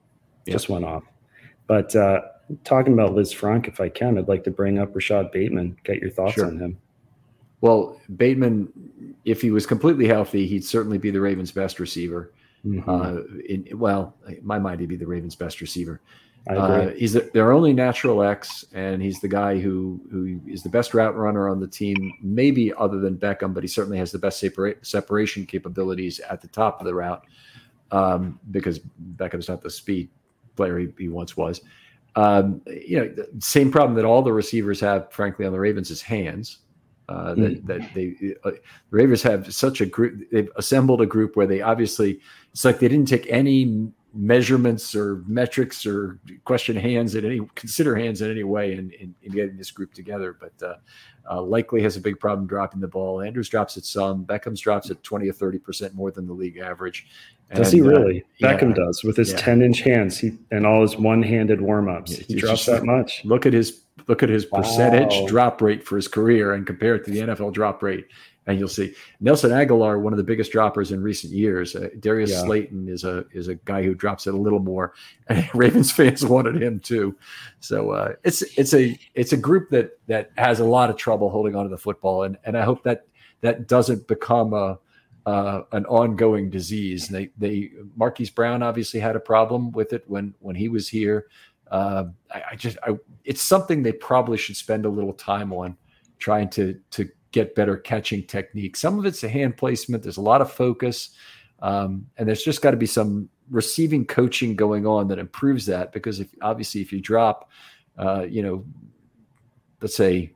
[0.47, 1.03] just went off.
[1.67, 2.21] But uh,
[2.63, 5.77] talking about Lisfranc, if I can, I'd like to bring up Rashad Bateman.
[5.83, 6.45] Get your thoughts sure.
[6.45, 6.77] on him.
[7.61, 12.31] Well, Bateman, if he was completely healthy, he'd certainly be the Ravens' best receiver.
[12.65, 12.89] Mm-hmm.
[12.89, 16.01] Uh, in, well, in my mind, he'd be the Ravens' best receiver.
[16.47, 20.69] Uh, he's the, their only natural X, and he's the guy who who is the
[20.69, 24.19] best route runner on the team, maybe other than Beckham, but he certainly has the
[24.19, 27.25] best separa- separation capabilities at the top of the route
[27.91, 28.79] um, because
[29.17, 30.09] Beckham's not the speed
[30.55, 31.61] player he, he once was.
[32.15, 36.01] Um, you know, same problem that all the receivers have, frankly, on the Ravens is
[36.01, 36.59] hands.
[37.07, 37.67] Uh, that, mm.
[37.67, 40.27] that they uh, the Ravens have such a group.
[40.31, 42.19] They've assembled a group where they obviously
[42.51, 47.95] it's like they didn't take any measurements or metrics or question hands in any consider
[47.95, 50.37] hands in any way in, in, in getting this group together.
[50.39, 50.75] But uh,
[51.29, 53.21] uh, Likely has a big problem dropping the ball.
[53.21, 54.23] Andrews drops it some.
[54.23, 57.07] Beckham's drops it 20 or 30 percent more than the league average.
[57.49, 58.23] And, does he uh, really?
[58.41, 59.37] Uh, Beckham yeah, does with his yeah.
[59.37, 62.15] 10 inch hands he, and all his one handed warm ups.
[62.15, 63.23] He drops that much.
[63.25, 65.27] Look at his look at his percentage wow.
[65.27, 68.07] drop rate for his career and compare it to the NFL drop rate
[68.47, 71.75] and you'll see Nelson Agholor, one of the biggest droppers in recent years.
[71.75, 72.41] Uh, Darius yeah.
[72.41, 74.93] Slayton is a is a guy who drops it a little more,
[75.27, 77.17] and Ravens fans wanted him too.
[77.59, 81.29] So uh, it's it's a it's a group that that has a lot of trouble
[81.29, 83.07] holding on to the football, and and I hope that
[83.41, 84.79] that doesn't become a
[85.25, 87.07] uh, an ongoing disease.
[87.07, 91.27] They they Marquise Brown obviously had a problem with it when when he was here.
[91.71, 95.77] Uh, I, I just I, it's something they probably should spend a little time on
[96.19, 98.77] trying to to get better catching technique.
[98.77, 100.01] Some of it's a hand placement.
[100.01, 101.09] There's a lot of focus,
[101.59, 105.91] um, and there's just got to be some receiving coaching going on that improves that.
[105.91, 107.51] Because if obviously if you drop,
[107.97, 108.63] uh, you know,
[109.81, 110.31] let's say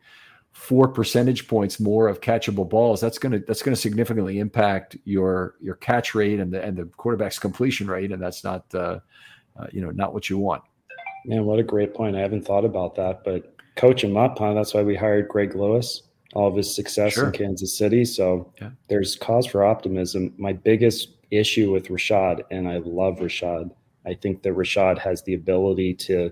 [0.52, 5.76] four percentage points more of catchable balls, that's gonna that's gonna significantly impact your your
[5.76, 9.00] catch rate and the and the quarterback's completion rate, and that's not uh,
[9.58, 10.64] uh, you know not what you want.
[11.26, 12.18] Man, what a great point!
[12.18, 14.54] I haven't thought about that, but coach him up, huh?
[14.54, 16.04] That's why we hired Greg Lewis
[16.34, 17.28] all of his success sure.
[17.28, 18.06] in Kansas City.
[18.06, 18.70] So yeah.
[18.88, 20.34] there's cause for optimism.
[20.38, 23.72] My biggest issue with Rashad, and I love Rashad,
[24.06, 26.32] I think that Rashad has the ability to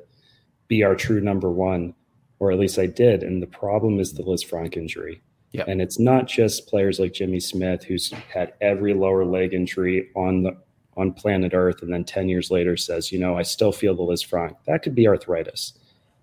[0.68, 1.93] be our true number one,
[2.39, 3.24] or at least I did.
[3.24, 5.22] And the problem is the Lisfranc injury.
[5.52, 5.68] Yep.
[5.68, 10.43] And it's not just players like Jimmy Smith who's had every lower leg injury on
[10.43, 10.58] the
[10.98, 14.02] on planet Earth, and then 10 years later says, you know, I still feel the
[14.02, 14.56] Lisfranc.
[14.66, 15.74] That could be arthritis.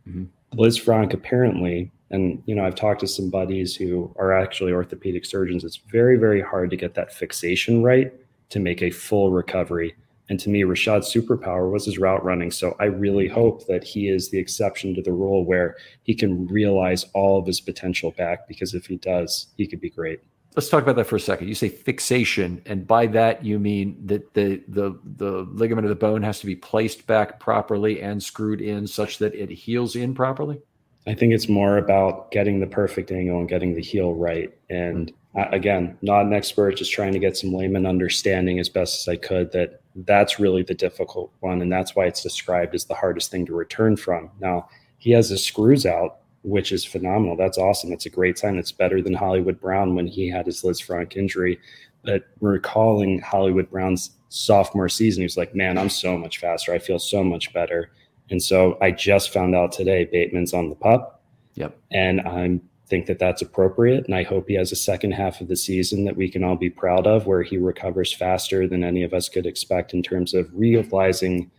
[0.06, 0.24] Mm-hmm.
[0.58, 5.64] Lisfranc apparently and you know i've talked to some buddies who are actually orthopedic surgeons.
[5.64, 8.12] It's very very hard to get that fixation right
[8.50, 9.94] to make a full recovery.
[10.28, 12.50] And to me rashad's superpower was his route running.
[12.50, 16.46] So i really hope that he is the exception to the rule where he can
[16.46, 20.20] realize all of his potential back because if he does he could be great.
[20.56, 21.48] Let's talk about that for a second.
[21.48, 25.96] You say fixation and by that you mean that the the the ligament of the
[25.96, 30.14] bone has to be placed back properly and screwed in such that it heals in
[30.14, 30.60] properly
[31.06, 34.56] I think it's more about getting the perfect angle and getting the heel right.
[34.70, 39.12] And again, not an expert, just trying to get some layman understanding as best as
[39.12, 41.60] I could that that's really the difficult one.
[41.60, 44.30] And that's why it's described as the hardest thing to return from.
[44.40, 47.36] Now, he has his screws out, which is phenomenal.
[47.36, 47.90] That's awesome.
[47.90, 48.56] That's a great sign.
[48.56, 51.60] It's better than Hollywood Brown when he had his Liz Lisfranc injury.
[52.02, 56.72] But recalling Hollywood Brown's sophomore season, he was like, man, I'm so much faster.
[56.72, 57.90] I feel so much better.
[58.30, 61.22] And so I just found out today Bateman's on the pup.
[61.54, 61.78] Yep.
[61.90, 64.04] And I think that that's appropriate.
[64.06, 66.56] And I hope he has a second half of the season that we can all
[66.56, 70.34] be proud of, where he recovers faster than any of us could expect in terms
[70.34, 71.50] of realizing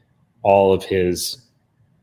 [0.44, 1.38] all of his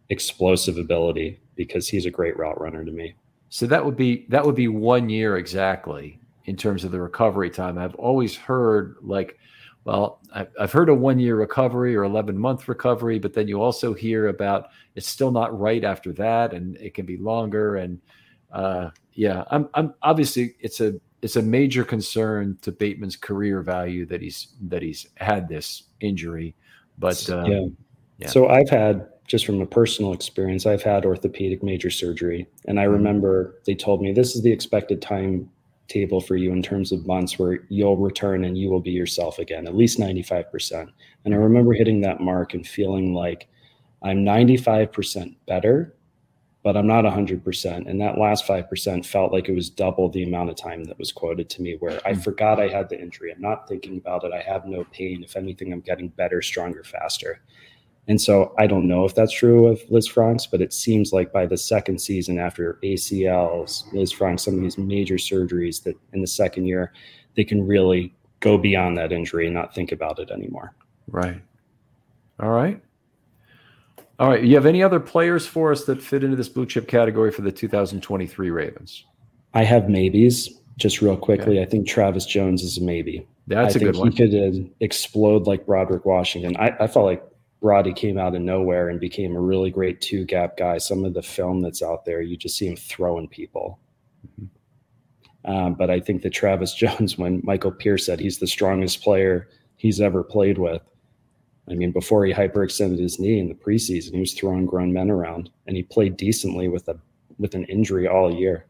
[0.09, 3.15] explosive ability because he's a great route runner to me.
[3.49, 7.51] So that would be that would be one year exactly in terms of the recovery
[7.51, 7.79] time.
[7.79, 9.39] I've always heard like
[9.85, 13.93] well, I've heard a one year recovery or 11 month recovery, but then you also
[13.93, 17.77] hear about it's still not right after that and it can be longer.
[17.77, 18.01] And
[18.53, 24.07] uh, yeah, I'm, I'm obviously it's a, it's a major concern to Bateman's career value
[24.07, 26.55] that he's, that he's had this injury.
[26.99, 27.67] But uh, yeah.
[28.19, 28.29] yeah.
[28.29, 32.47] So I've had, just from a personal experience, I've had orthopedic major surgery.
[32.67, 32.93] And I mm-hmm.
[32.93, 35.51] remember they told me this is the expected time
[35.93, 39.39] table for you in terms of months where you'll return and you will be yourself
[39.39, 40.91] again, at least 95%.
[41.25, 43.49] And I remember hitting that mark and feeling like
[44.03, 45.95] I'm 95% better,
[46.63, 47.89] but I'm not 100%.
[47.89, 51.13] And that last 5% felt like it was double the amount of time that was
[51.13, 52.21] quoted to me, where I hmm.
[52.21, 53.33] forgot I had the injury.
[53.33, 54.33] I'm not thinking about it.
[54.33, 55.23] I have no pain.
[55.23, 57.43] If anything, I'm getting better, stronger, faster.
[58.09, 61.47] And so I don't know if that's true of Lisfrancs, but it seems like by
[61.47, 66.67] the second season after ACLs, Lisfranc, some of these major surgeries that in the second
[66.67, 66.93] year,
[67.37, 70.75] they can really go beyond that injury and not think about it anymore.
[71.07, 71.41] Right.
[72.41, 72.83] All right.
[74.19, 74.43] All right.
[74.43, 77.43] You have any other players for us that fit into this blue chip category for
[77.43, 79.05] the 2023 Ravens?
[79.55, 80.59] I have maybes.
[80.79, 81.63] Just real quickly, okay.
[81.63, 83.27] I think Travis Jones is a maybe.
[83.47, 84.11] That's I a good one.
[84.11, 86.57] He could uh, explode like Broderick Washington.
[86.57, 87.23] I, I felt like
[87.63, 90.79] Roddy came out of nowhere and became a really great two gap guy.
[90.79, 93.79] Some of the film that's out there, you just see him throwing people.
[94.27, 95.51] Mm-hmm.
[95.51, 99.49] Um, but I think that Travis Jones, when Michael Pierce said he's the strongest player
[99.77, 100.83] he's ever played with,
[101.69, 105.11] I mean, before he hyperextended his knee in the preseason, he was throwing grown men
[105.11, 106.99] around, and he played decently with a
[107.39, 108.67] with an injury all year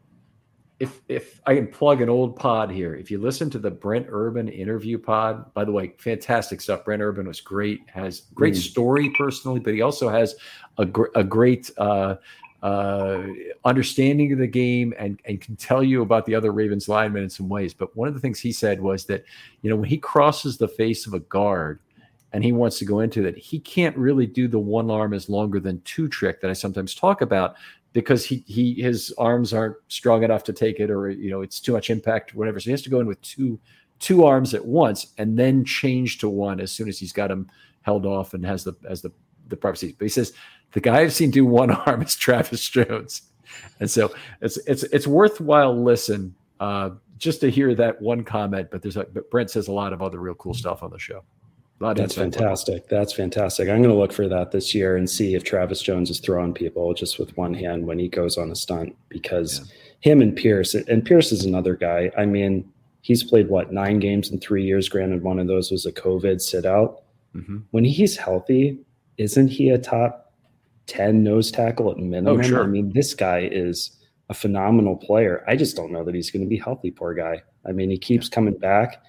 [0.83, 4.05] if if I can plug an old pod here, if you listen to the Brent
[4.09, 6.83] Urban interview pod, by the way, fantastic stuff.
[6.83, 8.57] Brent Urban was great, has great mm.
[8.57, 10.35] story personally, but he also has
[10.77, 12.15] a, gr- a great uh,
[12.61, 13.23] uh,
[13.63, 17.29] understanding of the game and, and can tell you about the other Ravens linemen in
[17.29, 17.73] some ways.
[17.73, 19.23] But one of the things he said was that,
[19.61, 21.79] you know, when he crosses the face of a guard
[22.33, 25.29] and he wants to go into that, he can't really do the one arm is
[25.29, 27.55] longer than two trick that I sometimes talk about
[27.93, 31.59] because he he his arms aren't strong enough to take it or you know it's
[31.59, 32.59] too much impact or whatever.
[32.59, 33.59] So he has to go in with two
[33.99, 37.47] two arms at once and then change to one as soon as he's got him
[37.83, 39.11] held off and has the as the
[39.47, 39.95] the proper seat.
[39.97, 40.33] But he says
[40.73, 43.21] the guy i've seen do one arm is travis jones.
[43.79, 48.81] And so it's it's it's worthwhile listen uh just to hear that one comment but
[48.81, 51.23] there's a but brent says a lot of other real cool stuff on the show
[51.79, 52.87] that's fantastic.
[52.87, 53.67] That's fantastic.
[53.67, 56.53] I'm going to look for that this year and see if Travis Jones is throwing
[56.53, 60.11] people just with one hand when he goes on a stunt because yeah.
[60.11, 62.11] him and Pierce, and Pierce is another guy.
[62.17, 62.71] I mean,
[63.01, 64.87] he's played what, nine games in three years?
[64.87, 67.03] Granted, one of those was a COVID sit out.
[67.35, 67.57] Mm-hmm.
[67.71, 68.79] When he's healthy,
[69.17, 70.33] isn't he a top
[70.87, 72.39] 10 nose tackle at minimum?
[72.39, 72.63] Oh, sure.
[72.63, 73.97] I mean, this guy is
[74.29, 75.43] a phenomenal player.
[75.47, 77.41] I just don't know that he's going to be healthy, poor guy.
[77.65, 78.35] I mean, he keeps yeah.
[78.35, 79.03] coming back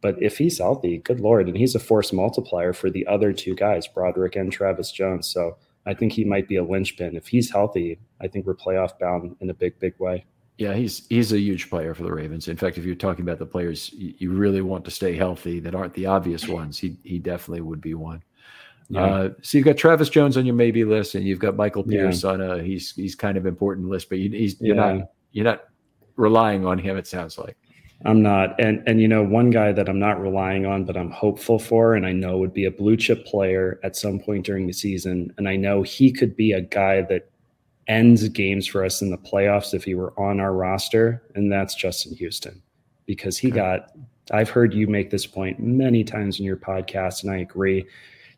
[0.00, 3.54] but if he's healthy, good lord, and he's a force multiplier for the other two
[3.54, 5.28] guys, Broderick and Travis Jones.
[5.28, 7.16] So I think he might be a linchpin.
[7.16, 10.24] If he's healthy, I think we're playoff bound in a big, big way.
[10.58, 12.46] Yeah, he's he's a huge player for the Ravens.
[12.46, 15.74] In fact, if you're talking about the players you really want to stay healthy that
[15.74, 18.22] aren't the obvious ones, he he definitely would be one.
[18.90, 19.04] Yeah.
[19.04, 22.24] Uh, so you've got Travis Jones on your maybe list, and you've got Michael Pierce
[22.24, 22.30] yeah.
[22.30, 24.92] on a he's he's kind of important list, but you, he's you're yeah.
[24.92, 25.64] not you're not
[26.16, 26.98] relying on him.
[26.98, 27.56] It sounds like.
[28.04, 28.58] I'm not.
[28.58, 31.94] And and you know, one guy that I'm not relying on, but I'm hopeful for,
[31.94, 35.32] and I know would be a blue chip player at some point during the season.
[35.36, 37.30] And I know he could be a guy that
[37.88, 41.74] ends games for us in the playoffs if he were on our roster, and that's
[41.74, 42.62] Justin Houston.
[43.04, 43.90] Because he got
[44.30, 47.84] I've heard you make this point many times in your podcast, and I agree.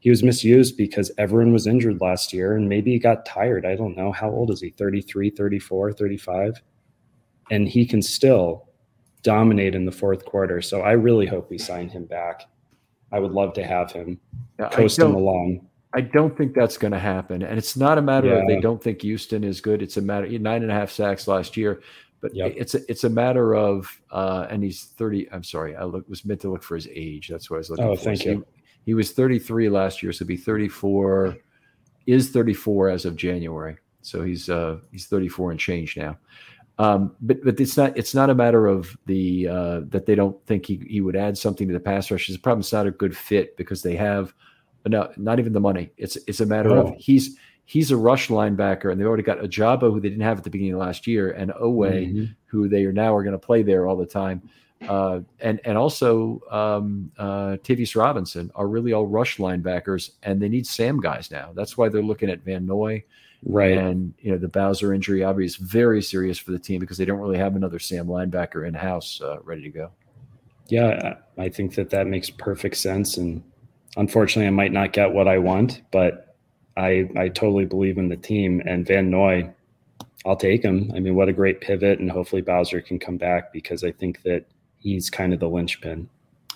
[0.01, 3.65] He was misused because everyone was injured last year, and maybe he got tired.
[3.65, 4.11] I don't know.
[4.11, 4.71] How old is he?
[4.71, 6.61] 33, 34, 35?
[7.53, 8.72] And he can still
[9.23, 10.61] dominate in the fourth quarter.
[10.63, 12.49] So I really hope we sign him back.
[13.13, 14.19] I would love to have him
[14.59, 15.67] yeah, coast him along.
[15.95, 17.43] I don't think that's going to happen.
[17.43, 18.37] And it's not a matter yeah.
[18.37, 19.83] of they don't think Houston is good.
[19.83, 21.83] It's a matter nine and a half sacks last year,
[22.23, 22.55] but yep.
[22.57, 25.31] it's a, it's a matter of uh, and he's thirty.
[25.31, 27.29] I'm sorry, I look, was meant to look for his age.
[27.29, 28.05] That's what I was looking oh, for.
[28.05, 28.47] thank so you.
[28.85, 31.37] He, he, was 33 last year, so be 34.
[32.07, 33.77] Is 34 as of January.
[34.01, 36.17] So he's uh, he's 34 and change now.
[36.83, 40.45] Um, but but it's not it's not a matter of the uh, that they don't
[40.47, 42.29] think he, he would add something to the pass rush.
[42.29, 42.61] It's a problem.
[42.61, 44.35] It's not a good fit because they have
[44.87, 45.93] no not even the money.
[45.97, 46.89] It's it's a matter oh.
[46.89, 50.39] of he's he's a rush linebacker and they already got Ojabo who they didn't have
[50.39, 52.25] at the beginning of last year and Oweh mm-hmm.
[52.47, 54.43] who they are now are going to play there all the time.
[54.89, 60.49] Uh, and and also um, uh, Tavius Robinson are really all rush linebackers and they
[60.49, 61.53] need Sam guys now.
[61.55, 63.05] That's why they're looking at Van Noy
[63.45, 63.77] Right.
[63.77, 67.05] And, you know, the Bowser injury obviously is very serious for the team because they
[67.05, 69.91] don't really have another Sam linebacker in house uh, ready to go.
[70.69, 73.17] Yeah, I think that that makes perfect sense.
[73.17, 73.43] And
[73.97, 76.37] unfortunately, I might not get what I want, but
[76.77, 78.63] I, I totally believe in the team.
[78.65, 79.51] And Van Noy,
[80.25, 80.93] I'll take him.
[80.95, 81.99] I mean, what a great pivot.
[81.99, 84.47] And hopefully Bowser can come back because I think that
[84.79, 86.09] he's kind of the linchpin.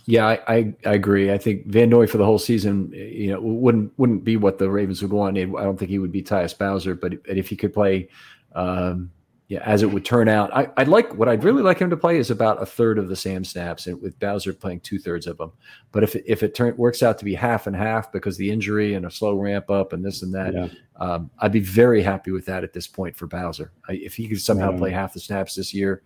[0.09, 1.33] Yeah, I, I, I, agree.
[1.33, 4.71] I think Van Noy for the whole season, you know, wouldn't wouldn't be what the
[4.71, 5.37] Ravens would want.
[5.37, 8.09] I don't think he would be Tyus Bowser, but if he could play,
[8.55, 9.11] um,
[9.49, 11.97] yeah, as it would turn out, I, would like what I'd really like him to
[11.97, 15.27] play is about a third of the Sam snaps, and with Bowser playing two thirds
[15.27, 15.51] of them.
[15.91, 18.95] But if if it turn, works out to be half and half because the injury
[18.95, 20.69] and a slow ramp up and this and that, yeah.
[21.01, 23.73] um, I'd be very happy with that at this point for Bowser.
[23.89, 24.79] I, if he could somehow yeah.
[24.79, 26.03] play half the snaps this year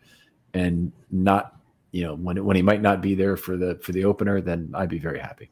[0.54, 1.59] and not
[1.92, 4.70] you know when when he might not be there for the for the opener, then
[4.74, 5.50] I'd be very happy.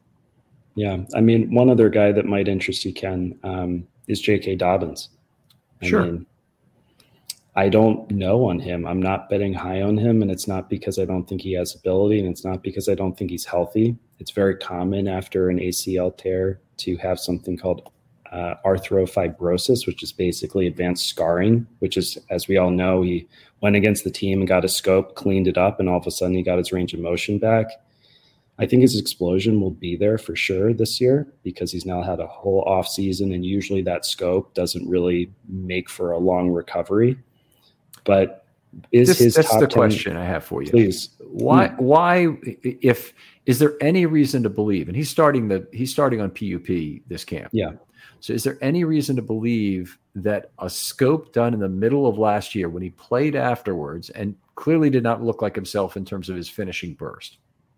[0.75, 4.55] Yeah, I mean, one other guy that might interest you, Ken, um, is J.K.
[4.55, 5.09] Dobbins.
[5.81, 6.03] I sure.
[6.03, 6.25] Mean,
[7.55, 8.85] I don't know on him.
[8.85, 11.75] I'm not betting high on him, and it's not because I don't think he has
[11.75, 13.97] ability, and it's not because I don't think he's healthy.
[14.19, 17.91] It's very common after an ACL tear to have something called
[18.31, 23.27] uh, arthrofibrosis, which is basically advanced scarring, which is, as we all know, he
[23.61, 26.11] went against the team and got a scope, cleaned it up, and all of a
[26.11, 27.67] sudden he got his range of motion back.
[28.59, 32.19] I think his explosion will be there for sure this year because he's now had
[32.19, 37.17] a whole off season, and usually that scope doesn't really make for a long recovery.
[38.03, 38.45] But
[38.91, 40.71] is this, his that's the 10, question I have for you?
[40.71, 41.69] Please, why?
[41.77, 42.27] Why?
[42.63, 43.13] If
[43.45, 44.87] is there any reason to believe?
[44.89, 46.67] And he's starting the he's starting on PUP
[47.07, 47.49] this camp.
[47.51, 47.71] Yeah.
[48.21, 52.17] So, is there any reason to believe that a scope done in the middle of
[52.17, 56.29] last year when he played afterwards and clearly did not look like himself in terms
[56.29, 57.37] of his finishing burst,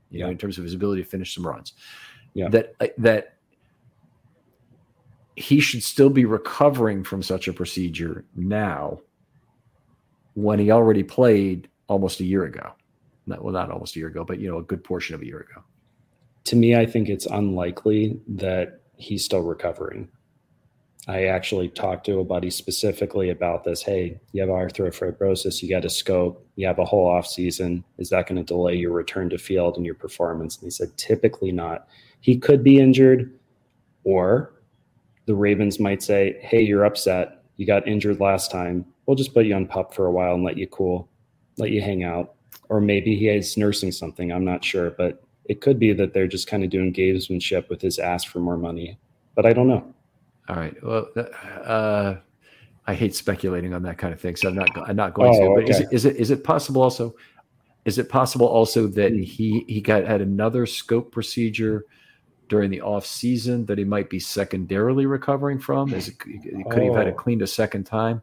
[0.09, 0.25] you yeah.
[0.25, 1.73] know, in terms of his ability to finish some runs,
[2.33, 2.49] yeah.
[2.49, 3.37] that uh, that
[5.35, 8.99] he should still be recovering from such a procedure now
[10.33, 12.71] when he already played almost a year ago.
[13.27, 15.25] Not, well, not almost a year ago, but you know, a good portion of a
[15.25, 15.63] year ago.
[16.45, 20.09] To me, I think it's unlikely that he's still recovering.
[21.11, 23.81] I actually talked to a buddy specifically about this.
[23.81, 27.83] Hey, you have arthrofibrosis, you got a scope, you have a whole off season.
[27.97, 30.55] Is that going to delay your return to field and your performance?
[30.55, 31.85] And he said, typically not.
[32.21, 33.37] He could be injured,
[34.05, 34.53] or
[35.25, 37.43] the Ravens might say, Hey, you're upset.
[37.57, 38.85] You got injured last time.
[39.05, 41.09] We'll just put you on pup for a while and let you cool,
[41.57, 42.35] let you hang out.
[42.69, 44.31] Or maybe he is nursing something.
[44.31, 47.81] I'm not sure, but it could be that they're just kind of doing gamesmanship with
[47.81, 48.97] his ask for more money.
[49.35, 49.93] But I don't know.
[50.51, 50.75] All right.
[50.83, 51.07] Well,
[51.63, 52.15] uh,
[52.85, 54.69] I hate speculating on that kind of thing, so I'm not.
[54.87, 55.55] I'm not going oh, to.
[55.55, 55.71] But okay.
[55.71, 57.15] is, it, is it is it possible also?
[57.85, 61.85] Is it possible also that he he got had another scope procedure
[62.49, 65.93] during the off season that he might be secondarily recovering from?
[65.93, 67.21] Is it, could he have had it oh.
[67.21, 68.21] cleaned a second time?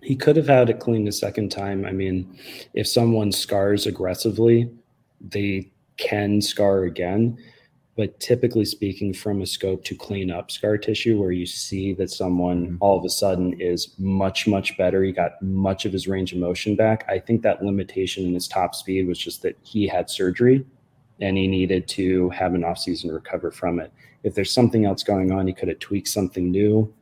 [0.00, 1.84] He could have had it cleaned a second time.
[1.84, 2.38] I mean,
[2.72, 4.70] if someone scars aggressively,
[5.20, 7.36] they can scar again.
[8.02, 12.10] But typically speaking, from a scope to clean up scar tissue, where you see that
[12.10, 12.76] someone mm-hmm.
[12.80, 16.40] all of a sudden is much, much better, he got much of his range of
[16.40, 17.04] motion back.
[17.08, 20.66] I think that limitation in his top speed was just that he had surgery
[21.20, 23.92] and he needed to have an offseason recover from it.
[24.24, 26.92] If there's something else going on, he could have tweaked something new.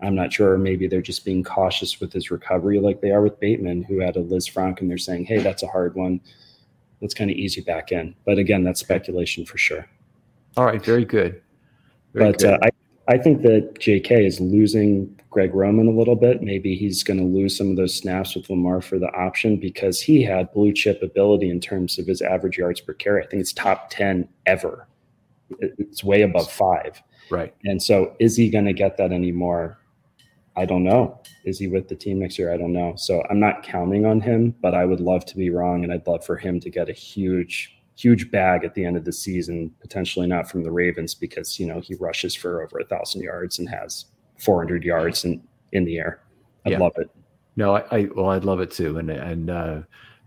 [0.00, 0.56] I'm not sure.
[0.56, 4.16] Maybe they're just being cautious with his recovery, like they are with Bateman, who had
[4.16, 6.20] a Lisfranc and they're saying, "Hey, that's a hard one.
[7.00, 9.88] Let's kind of ease you back in." But again, that's speculation for sure.
[10.60, 11.40] All right, very good.
[12.12, 12.52] Very but good.
[12.52, 12.70] Uh, I
[13.14, 14.26] I think that J.K.
[14.26, 16.42] is losing Greg Roman a little bit.
[16.42, 20.02] Maybe he's going to lose some of those snaps with Lamar for the option because
[20.02, 23.24] he had blue chip ability in terms of his average yards per carry.
[23.24, 24.86] I think it's top 10 ever.
[25.60, 27.02] It's way above five.
[27.30, 27.54] Right.
[27.64, 29.78] And so is he going to get that anymore?
[30.56, 31.22] I don't know.
[31.46, 32.52] Is he with the team next year?
[32.52, 32.96] I don't know.
[32.96, 35.84] So I'm not counting on him, but I would love to be wrong.
[35.84, 39.04] And I'd love for him to get a huge huge bag at the end of
[39.04, 42.84] the season, potentially not from the Ravens because, you know, he rushes for over a
[42.84, 44.06] thousand yards and has
[44.38, 45.42] 400 yards in,
[45.72, 46.22] in the air.
[46.64, 46.78] I'd yeah.
[46.78, 47.10] love it.
[47.56, 48.98] No, I, I, well, I'd love it too.
[48.98, 49.80] And, and, uh,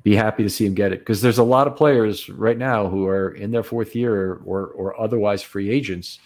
[0.03, 2.89] be happy to see him get it because there's a lot of players right now
[2.89, 6.19] who are in their fourth year or, or otherwise free agents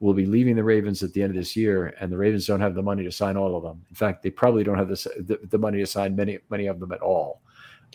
[0.00, 2.60] will be leaving the Ravens at the end of this year, and the Ravens don't
[2.60, 3.80] have the money to sign all of them.
[3.88, 6.92] In fact, they probably don't have the, the money to sign many many of them
[6.92, 7.40] at all,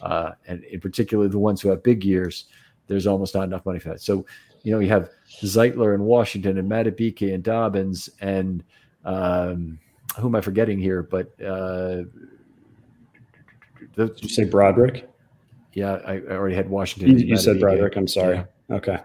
[0.02, 2.46] uh, and in particular the ones who have big years
[2.88, 4.02] there's almost not enough money for that.
[4.02, 4.26] So,
[4.64, 5.10] you know, you have
[5.42, 8.64] Zeitler and Washington and Madubuike and Dobbins and
[9.06, 9.80] um,
[10.18, 11.04] who am I forgetting here?
[11.04, 12.04] But uh,
[13.96, 15.10] the, Did you say Broderick?
[15.74, 17.20] Yeah, I, I already had Washington.
[17.20, 17.96] You, you said Broderick.
[17.96, 18.38] I'm sorry.
[18.70, 18.76] Yeah.
[18.76, 19.00] Okay.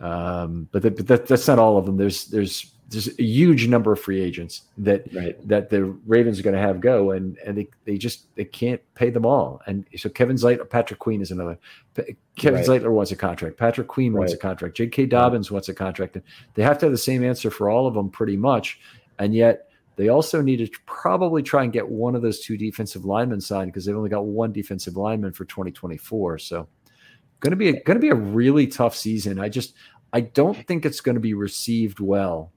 [0.00, 1.96] Um, but, the, but that, that's not all of them.
[1.96, 5.48] There's there's there's a huge number of free agents that right.
[5.48, 8.80] that the Ravens are going to have go, and and they, they just they can't
[8.94, 9.60] pay them all.
[9.66, 11.58] And so Kevin Zeitler, Patrick Queen is another.
[12.36, 12.68] Kevin right.
[12.68, 13.56] Zeitler wants a contract.
[13.56, 14.20] Patrick Queen right.
[14.20, 14.76] wants a contract.
[14.76, 15.06] J.K.
[15.06, 16.16] Dobbins wants a contract.
[16.16, 16.24] And
[16.54, 18.80] they have to have the same answer for all of them, pretty much.
[19.18, 23.04] And yet they also need to probably try and get one of those two defensive
[23.04, 26.38] linemen signed because they've only got one defensive lineman for 2024.
[26.38, 26.68] So
[27.40, 29.38] going to be a, going to be a really tough season.
[29.38, 29.74] I just
[30.12, 32.52] I don't think it's going to be received well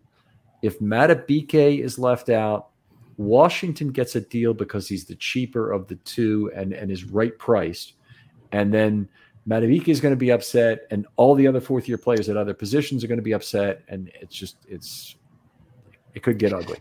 [0.66, 2.70] if Madubuike is left out,
[3.18, 7.38] Washington gets a deal because he's the cheaper of the two and, and is right
[7.38, 7.94] priced.
[8.52, 9.08] And then
[9.48, 12.54] Madubuike is going to be upset, and all the other fourth year players at other
[12.54, 13.84] positions are going to be upset.
[13.88, 15.16] And it's just, it's,
[16.16, 16.80] it could get ugly.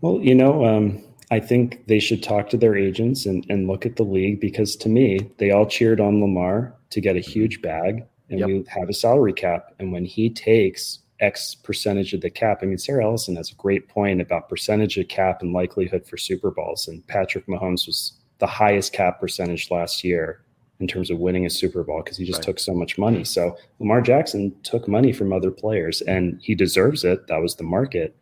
[0.00, 3.84] Well, you know, um, I think they should talk to their agents and, and look
[3.84, 7.60] at the league because to me, they all cheered on Lamar to get a huge
[7.60, 8.48] bag and yep.
[8.48, 9.74] we have a salary cap.
[9.78, 12.58] And when he takes X percentage of the cap.
[12.62, 16.16] I mean, Sarah Ellison has a great point about percentage of cap and likelihood for
[16.16, 16.86] Super Bowls.
[16.86, 20.44] And Patrick Mahomes was the highest cap percentage last year
[20.80, 22.44] in terms of winning a Super Bowl because he just right.
[22.44, 23.24] took so much money.
[23.24, 27.26] So Lamar Jackson took money from other players and he deserves it.
[27.28, 28.14] That was the market.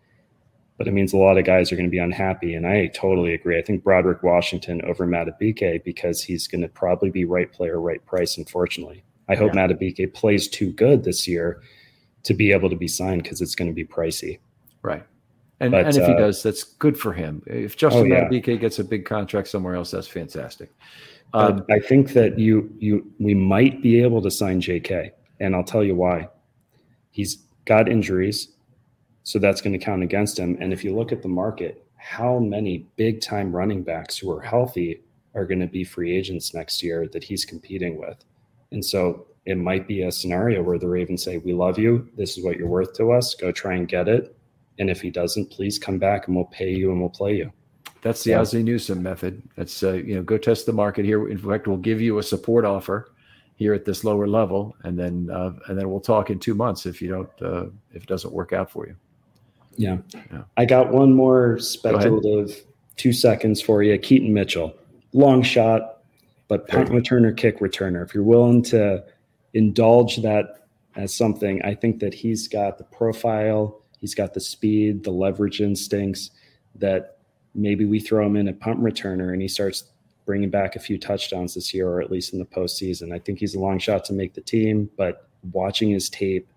[0.78, 2.54] But it means a lot of guys are going to be unhappy.
[2.54, 3.58] And I totally agree.
[3.58, 8.04] I think Broderick Washington over Madubuike because he's going to probably be right player, right
[8.06, 9.04] price, unfortunately.
[9.28, 9.66] I hope yeah.
[9.66, 11.62] Madubuike plays too good this year
[12.24, 14.38] to be able to be signed because it's going to be pricey.
[14.82, 15.04] Right.
[15.60, 17.42] And, but, and if uh, he does, that's good for him.
[17.46, 18.56] If Justin oh, yeah.
[18.56, 20.72] gets a big contract somewhere else, that's fantastic.
[21.34, 25.12] Um, I think that you you we might be able to sign J.K.
[25.40, 26.28] and I'll tell you why.
[27.10, 28.48] He's got injuries.
[29.22, 30.58] So that's going to count against him.
[30.60, 34.40] And if you look at the market, how many big time running backs who are
[34.40, 35.02] healthy
[35.34, 38.24] are going to be free agents next year that he's competing with?
[38.72, 42.08] And so it might be a scenario where the Ravens say, We love you.
[42.16, 43.34] This is what you're worth to us.
[43.34, 44.36] Go try and get it.
[44.78, 47.52] And if he doesn't, please come back and we'll pay you and we'll play you.
[48.02, 48.40] That's the yeah.
[48.40, 49.42] Ozzie Newsome method.
[49.56, 51.28] That's uh, you know, go test the market here.
[51.28, 53.12] In fact, we'll give you a support offer
[53.54, 56.84] here at this lower level, and then uh, and then we'll talk in two months
[56.84, 58.96] if you don't uh, if it doesn't work out for you.
[59.76, 59.98] Yeah.
[60.32, 60.42] yeah.
[60.56, 62.64] I got one more speculative
[62.96, 63.96] two seconds for you.
[63.98, 64.74] Keaton Mitchell,
[65.12, 66.02] long shot,
[66.48, 68.04] but punt returner, kick returner.
[68.04, 69.04] If you're willing to
[69.54, 75.04] indulge that as something, I think that he's got the profile, he's got the speed,
[75.04, 76.30] the leverage instincts
[76.76, 77.18] that
[77.54, 79.84] maybe we throw him in a punt returner and he starts
[80.24, 83.12] bringing back a few touchdowns this year, or at least in the postseason.
[83.12, 86.48] I think he's a long shot to make the team, but watching his tape,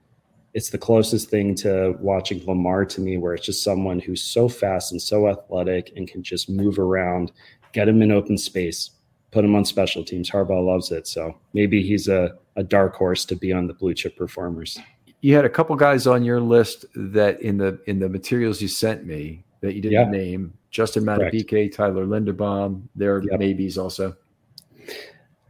[0.54, 4.48] it's the closest thing to watching Lamar to me, where it's just someone who's so
[4.48, 7.32] fast and so athletic and can just move around,
[7.74, 8.92] get him in open space,
[9.32, 10.30] put him on special teams.
[10.30, 11.08] Harbaugh loves it.
[11.08, 14.80] So maybe he's a, a dark horse to be on the blue chip performers.
[15.22, 18.68] You had a couple guys on your list that in the in the materials you
[18.68, 20.10] sent me that you didn't yeah.
[20.10, 20.54] name.
[20.70, 23.40] Justin Madubuike, Tyler Linderbaum, they're yep.
[23.40, 24.16] maybes also.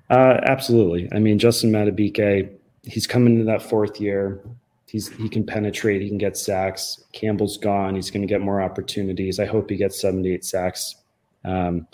[0.10, 1.10] Uh, absolutely.
[1.14, 2.52] I mean, Justin Madubuike,
[2.84, 4.42] he's coming into that fourth year.
[4.88, 6.02] He's he can penetrate.
[6.02, 7.04] He can get sacks.
[7.12, 7.96] Campbell's gone.
[7.96, 9.40] He's going to get more opportunities.
[9.40, 10.96] I hope he gets 78 sacks.
[11.44, 11.88] Um,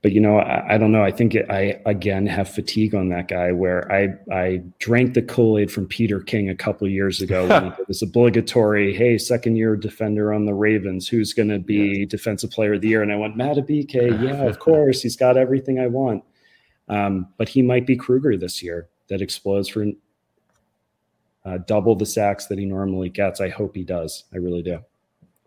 [0.00, 1.02] but you know, I, I don't know.
[1.02, 3.50] I think it, I again have fatigue on that guy.
[3.50, 7.66] Where I I drank the Kool Aid from Peter King a couple years ago when
[7.66, 8.94] it was obligatory.
[8.94, 11.08] Hey, second year defender on the Ravens.
[11.08, 12.06] Who's going to be yeah.
[12.08, 13.02] defensive player of the year?
[13.02, 14.22] And I went matt Madubuike.
[14.28, 15.02] Yeah, of course.
[15.02, 16.22] He's got everything I want.
[16.88, 18.88] Um, but he might be Kruger this year.
[19.08, 19.86] That explodes for
[21.44, 23.40] uh, double the sacks that he normally gets.
[23.40, 24.24] I hope he does.
[24.34, 24.80] I really do.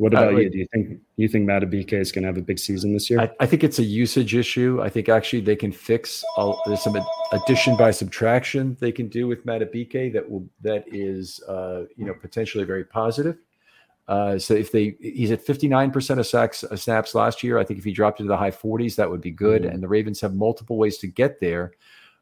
[0.02, 0.50] What about you?
[0.50, 3.20] Do you think you think Madubuike is going to have a big season this year?
[3.20, 4.82] I, I, think it's a usage issue.
[4.82, 6.24] I think actually they can fix.
[6.38, 6.98] All, there's some
[7.32, 12.16] addition by subtraction they can do with Madubuike that will that is uh, you know
[12.16, 13.38] potentially very positive.
[14.08, 17.78] Uh, so if they he's at 59% of sacks uh, snaps last year, I think
[17.78, 19.62] if he dropped into the high 40s, that would be good.
[19.62, 19.72] Mm-hmm.
[19.72, 21.74] And the Ravens have multiple ways to get there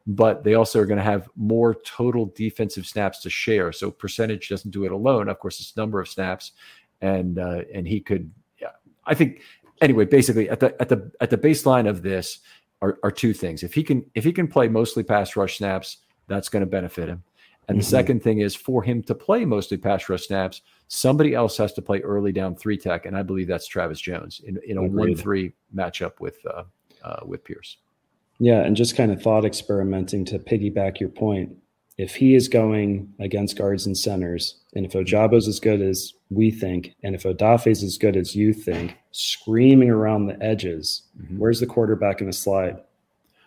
[0.07, 3.71] but they also are going to have more total defensive snaps to share.
[3.71, 5.29] So percentage doesn't do it alone.
[5.29, 6.53] Of course, it's number of snaps,
[7.01, 8.31] and uh, and he could.
[8.61, 8.71] Yeah,
[9.05, 9.41] I think
[9.81, 10.05] anyway.
[10.05, 12.39] Basically, at the at the at the baseline of this
[12.81, 13.63] are, are two things.
[13.63, 15.97] If he can if he can play mostly pass rush snaps,
[16.27, 17.23] that's going to benefit him.
[17.67, 17.79] And mm-hmm.
[17.79, 21.71] the second thing is for him to play mostly pass rush snaps, somebody else has
[21.73, 24.83] to play early down three tech, and I believe that's Travis Jones in, in a
[24.83, 26.63] one three matchup with uh,
[27.03, 27.77] uh, with Pierce.
[28.39, 31.55] Yeah, and just kind of thought experimenting to piggyback your point.
[31.99, 36.49] If he is going against guards and centers, and if Ojabo's as good as we
[36.49, 41.37] think, and if Odafe's as good as you think, screaming around the edges, mm-hmm.
[41.37, 42.77] where's the quarterback in the slide?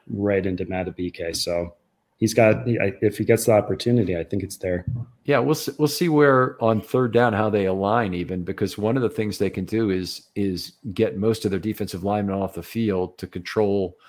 [0.07, 1.35] Right into Madubuike.
[1.35, 1.75] So
[2.19, 4.85] he's got if he gets the opportunity, I think it's there.
[5.25, 8.97] Yeah, we'll see, we'll see where on third down how they align even because one
[8.97, 12.55] of the things they can do is is get most of their defensive linemen off
[12.55, 13.97] the field to control–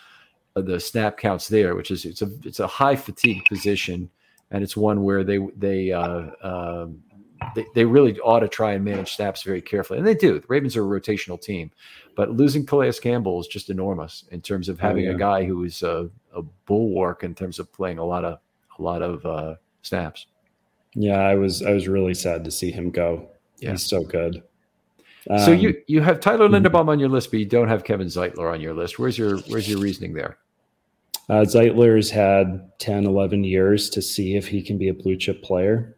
[0.56, 4.10] the snap counts there, which is it's a it's a high fatigue position,
[4.54, 7.04] and it's one where they they uh, um,
[7.56, 10.40] they, they really ought to try and manage snaps very carefully, and they do.
[10.40, 11.72] The Ravens are a rotational team,
[12.16, 15.16] but losing Calais Campbell is just enormous in terms of oh, having oh, yeah.
[15.16, 18.40] a guy who is a, a, bulwark in terms of playing a lot of
[18.80, 20.28] a lot of uh, snaps.
[20.94, 23.28] Yeah, I was I was really sad to see him go.
[23.58, 23.72] Yeah.
[23.72, 24.44] He's so good.
[25.30, 26.66] Um, so you you have Tyler mm-hmm.
[26.66, 29.00] Linderbaum on your list, but you don't have Kevin Zeitler on your list.
[29.00, 30.38] Where's your where's your reasoning there?
[31.30, 35.42] Uh, Zeitler's had 10, 11 years to see if he can be a blue chip
[35.42, 35.96] player.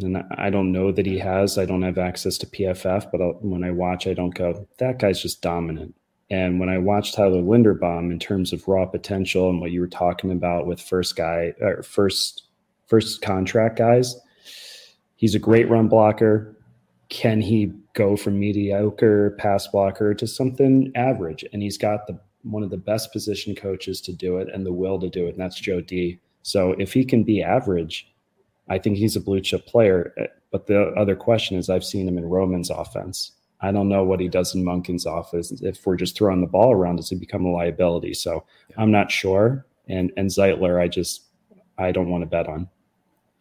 [0.00, 1.58] And I don't know that he has.
[1.58, 4.98] I don't have access to PFF, but I'll, when I watch, I don't go, that
[4.98, 5.94] guy's just dominant.
[6.30, 9.88] And when I watch Tyler Linderbaum in terms of raw potential and what you were
[9.88, 12.44] talking about with first guy or first
[12.86, 14.14] first contract guys,
[15.16, 16.56] he's a great run blocker.
[17.08, 21.44] Can he go from mediocre pass blocker to something average?
[21.52, 22.20] And he's got the
[22.50, 25.30] one of the best position coaches to do it and the will to do it,
[25.30, 26.18] and that's Joe D.
[26.42, 28.12] So if he can be average,
[28.68, 30.14] I think he's a blue chip player.
[30.50, 33.32] But the other question is, I've seen him in Roman's offense.
[33.60, 35.50] I don't know what he does in Monken's office.
[35.62, 38.14] If we're just throwing the ball around, does he become a liability?
[38.14, 38.44] So.
[38.78, 39.66] I'm not sure.
[39.88, 41.22] And and Zeitler, I just
[41.76, 42.68] I don't want to bet on.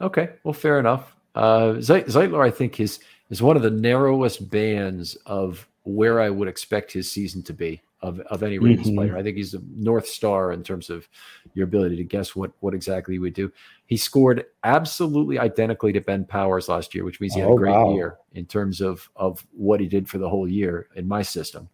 [0.01, 1.15] Okay, well, fair enough.
[1.35, 2.99] Uh, Zeitler, I think is
[3.29, 7.81] is one of the narrowest bands of where I would expect his season to be
[8.01, 8.95] of, of any Ravens Mhm.
[8.95, 9.17] player.
[9.17, 11.07] I think he's a north star in terms of
[11.53, 13.51] your ability to guess what what exactly he would do.
[13.87, 17.57] He scored absolutely identically to Ben Powers last year, which means he had Oh, a
[17.57, 17.93] great wow.
[17.93, 21.69] year in terms of of what he did for the whole year in my system.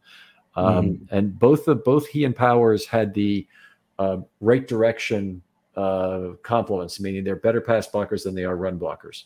[0.55, 1.15] Um, Mm-hmm.
[1.15, 3.47] And both the both he and Powers had the
[3.99, 5.41] uh, right direction
[5.75, 9.25] uh, compliments, meaning they're better pass blockers than they are run blockers,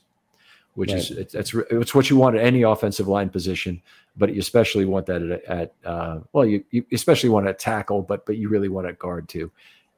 [0.78, 3.82] which is it's, it's it's what you want at any offensive line position,
[4.15, 8.03] but you especially want that at, at uh, well, you, you especially want at tackle,
[8.03, 9.51] but but you really want at guard too,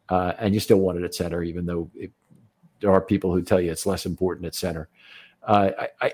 [0.08, 2.14] uh, and you still want it at center, even though it,
[2.80, 4.88] there are people who tell you it's less important at center.
[5.44, 6.14] Uh, I, I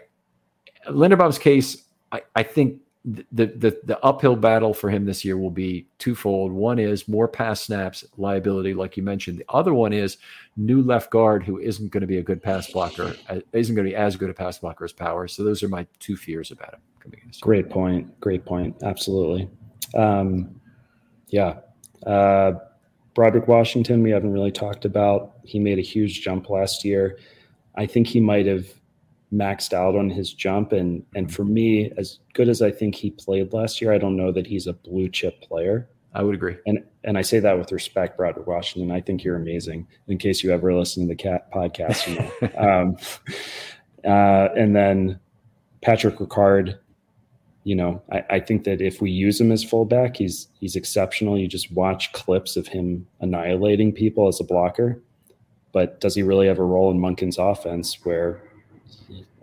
[0.89, 5.51] Linderbaum's case, I, I think the, the the uphill battle for him this year will
[5.51, 6.51] be twofold.
[6.51, 9.37] One is more pass snaps liability, like you mentioned.
[9.37, 10.17] The other one is
[10.57, 13.85] new left guard who isn't going to be a good pass blocker, uh, isn't going
[13.85, 15.27] to be as good a pass blocker as Power.
[15.27, 17.31] So those are my two fears about him coming in.
[17.41, 18.19] Great point.
[18.19, 18.75] Great point.
[18.81, 19.49] Absolutely.
[19.93, 20.59] Um,
[21.27, 21.57] yeah.
[22.07, 22.53] Uh,
[23.13, 25.33] Broderick Washington, we haven't really talked about.
[25.43, 27.19] He made a huge jump last year.
[27.75, 28.65] I think he might have
[29.33, 30.71] maxed out on his jump.
[30.71, 34.17] And and for me, as good as I think he played last year, I don't
[34.17, 35.89] know that he's a blue chip player.
[36.13, 36.55] I would agree.
[36.65, 38.91] And and I say that with respect, Broderick Washington.
[38.91, 39.87] I think you're amazing.
[40.07, 42.57] In case you ever listen to the cat podcast, you know.
[42.81, 42.97] um,
[44.05, 45.19] uh, and then
[45.81, 46.77] Patrick Ricard,
[47.63, 51.37] you know, I, I think that if we use him as fullback, he's he's exceptional.
[51.37, 55.01] You just watch clips of him annihilating people as a blocker.
[55.73, 58.41] But does he really have a role in Monken's offense where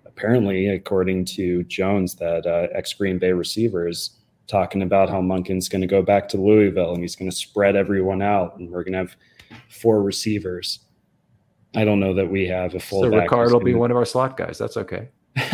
[0.04, 4.10] apparently, according to Jones, that uh, ex Green Bay receiver is
[4.46, 7.76] talking about how Monken's going to go back to Louisville and he's going to spread
[7.76, 9.16] everyone out and we're going to have
[9.68, 10.80] four receivers.
[11.74, 13.02] I don't know that we have a full.
[13.02, 13.10] So.
[13.10, 14.58] Ricard will be one of our slot guys.
[14.58, 15.08] That's okay.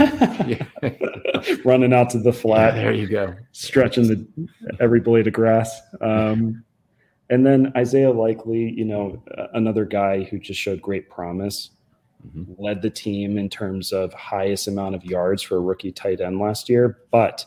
[1.65, 3.37] Running out to the flat, there you go.
[3.53, 4.27] stretching the
[4.81, 5.81] every blade of grass.
[6.01, 6.65] Um,
[7.31, 9.23] and then Isaiah Likely, you know,
[9.55, 11.71] another guy who just showed great promise,
[12.27, 12.57] Mhm.
[12.59, 16.39] led the team in terms of highest amount of yards for a rookie tight end
[16.41, 16.99] last year.
[17.13, 17.45] But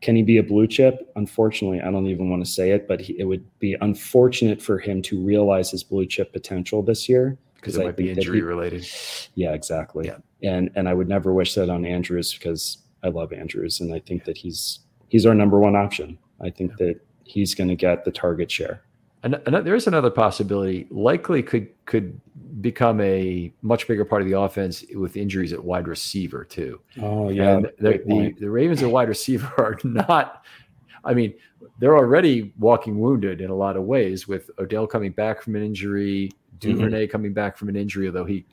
[0.00, 1.10] can he be a blue chip?
[1.16, 4.78] Unfortunately, I don't even want to say it, but he, it would be unfortunate for
[4.78, 8.38] him to realize his blue chip potential this year Because it I might be injury
[8.38, 8.86] he- related.
[9.34, 10.06] yeah, exactly.
[10.06, 10.18] Yeah.
[10.42, 13.98] And and I would never wish that on Andrews because I love Andrews and I
[13.98, 16.18] think that he's he's our number one option.
[16.40, 18.82] I think that he's going to get the target share.
[19.22, 20.86] And, and there is another possibility.
[20.90, 22.20] Likely could could
[22.60, 26.80] become a much bigger part of the offense with injuries at wide receiver too.
[27.00, 30.44] Oh yeah, and the, the, the Ravens at wide receiver are not.
[31.04, 31.34] I mean,
[31.78, 35.62] they're already walking wounded in a lot of ways with Odell coming back from an
[35.62, 36.30] injury,
[36.60, 37.10] Mm-hmm.
[37.10, 38.44] Coming back from an injury, although he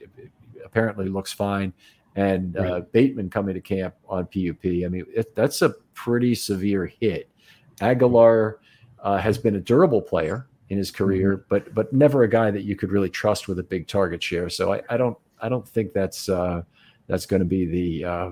[0.65, 1.73] apparently looks fine,
[2.15, 4.65] and uh, Bateman coming to camp on PUP.
[4.65, 7.29] I mean, it, that's a pretty severe hit.
[7.77, 8.55] Agholor
[9.01, 11.45] uh, has been a durable player in his career, Mm-hmm.
[11.49, 14.49] but but never a guy that you could really trust with a big target share.
[14.49, 16.63] So I, I don't I don't think that's uh,
[17.07, 18.29] that's going to be the uh,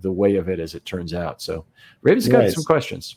[0.00, 1.42] the way of it as it turns out.
[1.42, 1.64] So
[2.02, 2.52] Ravens got Right.
[2.52, 3.16] some questions.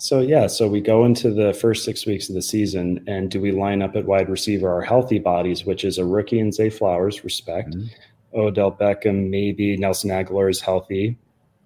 [0.00, 3.40] So yeah, so we go into the first six weeks of the season, and do
[3.40, 6.70] we line up at wide receiver our healthy bodies, which is a rookie and Zay
[6.70, 7.74] Flowers, respect.
[7.74, 7.88] Mhm.
[8.34, 11.16] Odell Beckham, maybe Nelson Agholor is healthy,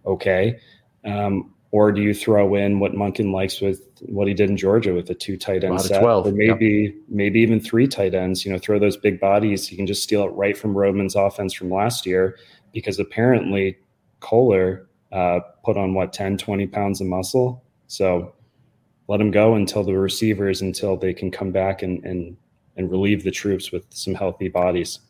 [0.06, 0.58] okay.
[1.04, 4.92] Um, or do you throw in what Monken likes with what he did in Georgia
[4.92, 8.44] with the two tight end Lot set, 12, or maybe maybe even three tight ends?
[8.44, 9.70] You know, throw those big bodies.
[9.70, 12.38] You can just steal it right from Roman's offense from last year,
[12.72, 13.78] because apparently
[14.20, 17.62] Kolar uh, put on what 10, 20 pounds of muscle.
[17.86, 18.34] So
[19.08, 22.36] let him go until the receivers until they can come back and and
[22.76, 25.00] and relieve the troops with some healthy bodies.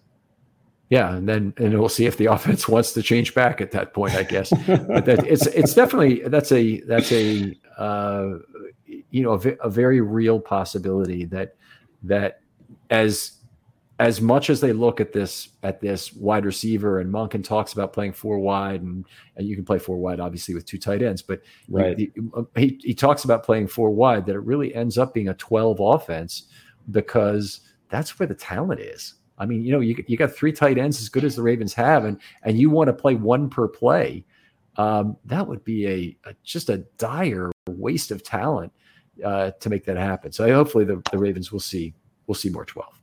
[0.89, 3.95] Yeah, and then and we'll see if the offense wants to change back at that
[3.95, 4.15] point.
[4.15, 8.39] I guess, but that, it's it's definitely that's a that's a uh,
[9.13, 11.55] you know a, a very real possibility that
[12.03, 12.41] that
[12.91, 13.39] as
[14.01, 17.93] as much as they look at this at this wide receiver and Monken talks about
[17.93, 19.05] playing four wide and
[19.37, 21.97] and you can play four wide obviously with two tight ends, but Right.
[21.97, 22.11] he,
[22.57, 25.79] he he talks about playing four wide that it really ends up being a twelve
[25.79, 26.49] offense
[26.91, 27.61] because
[27.91, 29.15] that's where the talent is.
[29.39, 31.75] I mean, you know, you you got three tight ends as good as the Ravens
[31.75, 34.25] have, and and you want to play one per play.
[34.77, 38.73] Um, that would be a, a just a dire waste of talent
[39.25, 40.33] uh, to make that happen.
[40.33, 41.95] So hopefully the, the Ravens will see
[42.27, 43.01] will see more twelve.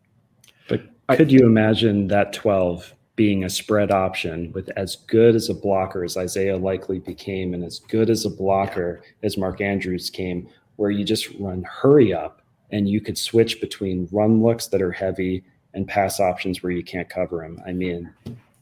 [0.67, 5.49] But I- could you imagine that 12 being a spread option with as good as
[5.49, 10.09] a blocker as Isaiah Likely became and as good as a blocker as Mark Andrews
[10.09, 10.47] came,
[10.77, 12.41] where you just run hurry up
[12.71, 15.43] and you could switch between run looks that are heavy
[15.73, 17.59] and pass options where you can't cover him?
[17.67, 18.09] I mean,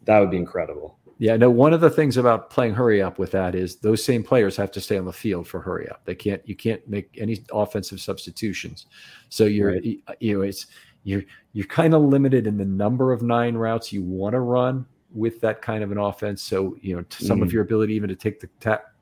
[0.05, 0.97] that would be incredible.
[1.19, 1.49] Yeah, no.
[1.49, 4.71] One of the things about playing hurry up with that is those same players have
[4.71, 6.01] to stay on the field for hurry up.
[6.05, 6.41] They can't.
[6.47, 8.85] You can't make any offensive substitutions.
[9.29, 9.83] So you're, right.
[10.19, 10.67] you, know, it's
[11.03, 14.85] you're you're kind of limited in the number of nine routes you want to run
[15.11, 16.43] with that kind of an offense.
[16.43, 17.43] So you know, some mm.
[17.43, 18.93] of your ability even to take the tap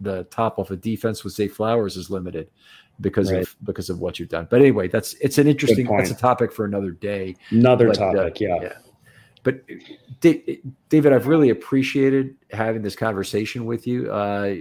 [0.00, 2.48] the top off a of defense with say Flowers is limited
[3.00, 3.42] because right.
[3.42, 4.46] of because of what you've done.
[4.50, 7.36] But anyway, that's it's an interesting that's a topic for another day.
[7.50, 8.58] Another but, uh, topic, uh, yeah.
[8.62, 8.72] yeah.
[9.44, 9.62] But
[10.20, 14.10] David, I've really appreciated having this conversation with you.
[14.10, 14.54] Uh,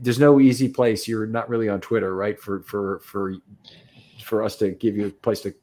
[0.00, 1.06] there's no easy place.
[1.06, 2.40] You're not really on Twitter, right?
[2.40, 3.34] For for for
[4.24, 5.54] for us to give you a place to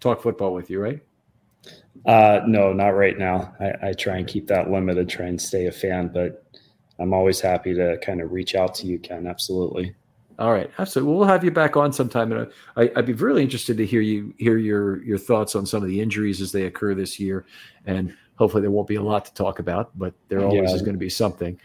[0.00, 1.00] talk football with you, right?
[2.06, 3.52] Uh, no, not right now.
[3.60, 6.44] I, I try and keep that limited, try and stay a fan, but
[6.98, 9.26] I'm always happy to kind of reach out to you, Ken.
[9.26, 9.94] Absolutely.
[10.42, 11.14] All right, absolutely.
[11.14, 14.34] We'll have you back on sometime, and I, would be really interested to hear you
[14.38, 17.46] hear your your thoughts on some of the injuries as they occur this year,
[17.86, 20.74] and hopefully there won't be a lot to talk about, but there always yeah.
[20.74, 21.56] is going to be something.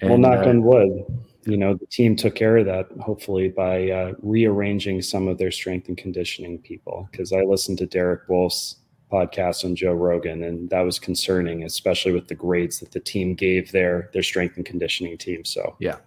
[0.00, 1.04] And, well, knock uh, on wood.
[1.44, 5.52] You know, the team took care of that hopefully by uh, rearranging some of their
[5.52, 7.08] strength and conditioning people.
[7.12, 8.78] Because I listened to Derek Wolfe's
[9.12, 13.36] podcast on Joe Rogan, and that was concerning, especially with the grades that the team
[13.36, 15.44] gave their their strength and conditioning team.
[15.44, 15.98] So yeah,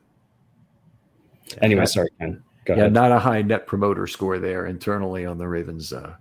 [1.62, 2.44] Anyway, sorry, Ken.
[2.66, 2.94] Go yeah, ahead.
[2.94, 6.16] not a high net promoter score there internally on the Ravens uh,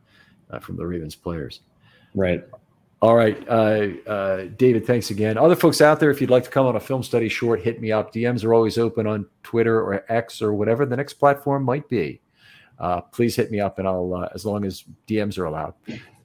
[0.50, 1.60] uh, from the Ravens players.
[2.14, 2.44] Right.
[3.02, 4.86] All right, uh, uh, David.
[4.86, 5.36] Thanks again.
[5.36, 7.78] Other folks out there, if you'd like to come on a film study short, hit
[7.78, 8.12] me up.
[8.12, 12.20] DMs are always open on Twitter or X or whatever the next platform might be.
[12.78, 15.74] Uh, please hit me up, and I'll uh, as long as DMs are allowed,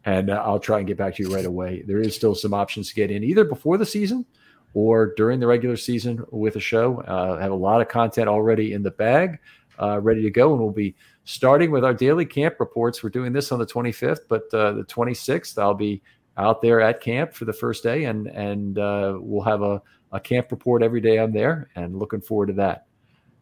[0.06, 1.82] and I'll try and get back to you right away.
[1.82, 4.26] There is still some options to get in either before the season
[4.74, 7.02] or during the regular season with a show.
[7.02, 9.40] Uh, have a lot of content already in the bag,
[9.82, 10.96] uh, ready to go, and we'll be
[11.26, 13.04] starting with our daily camp reports.
[13.04, 16.02] We're doing this on the 25th, but uh, the 26th I'll be
[16.38, 20.20] out there at camp for the first day, and and uh, we'll have a, a
[20.20, 22.88] camp report every day I'm there, and looking forward to that.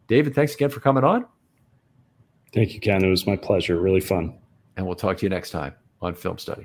[0.08, 1.26] David, thanks again for coming on.
[2.52, 3.04] Thank you, Ken.
[3.04, 3.80] It was my pleasure.
[3.80, 4.36] Really fun.
[4.76, 6.64] And we'll talk to you next time on Film Study.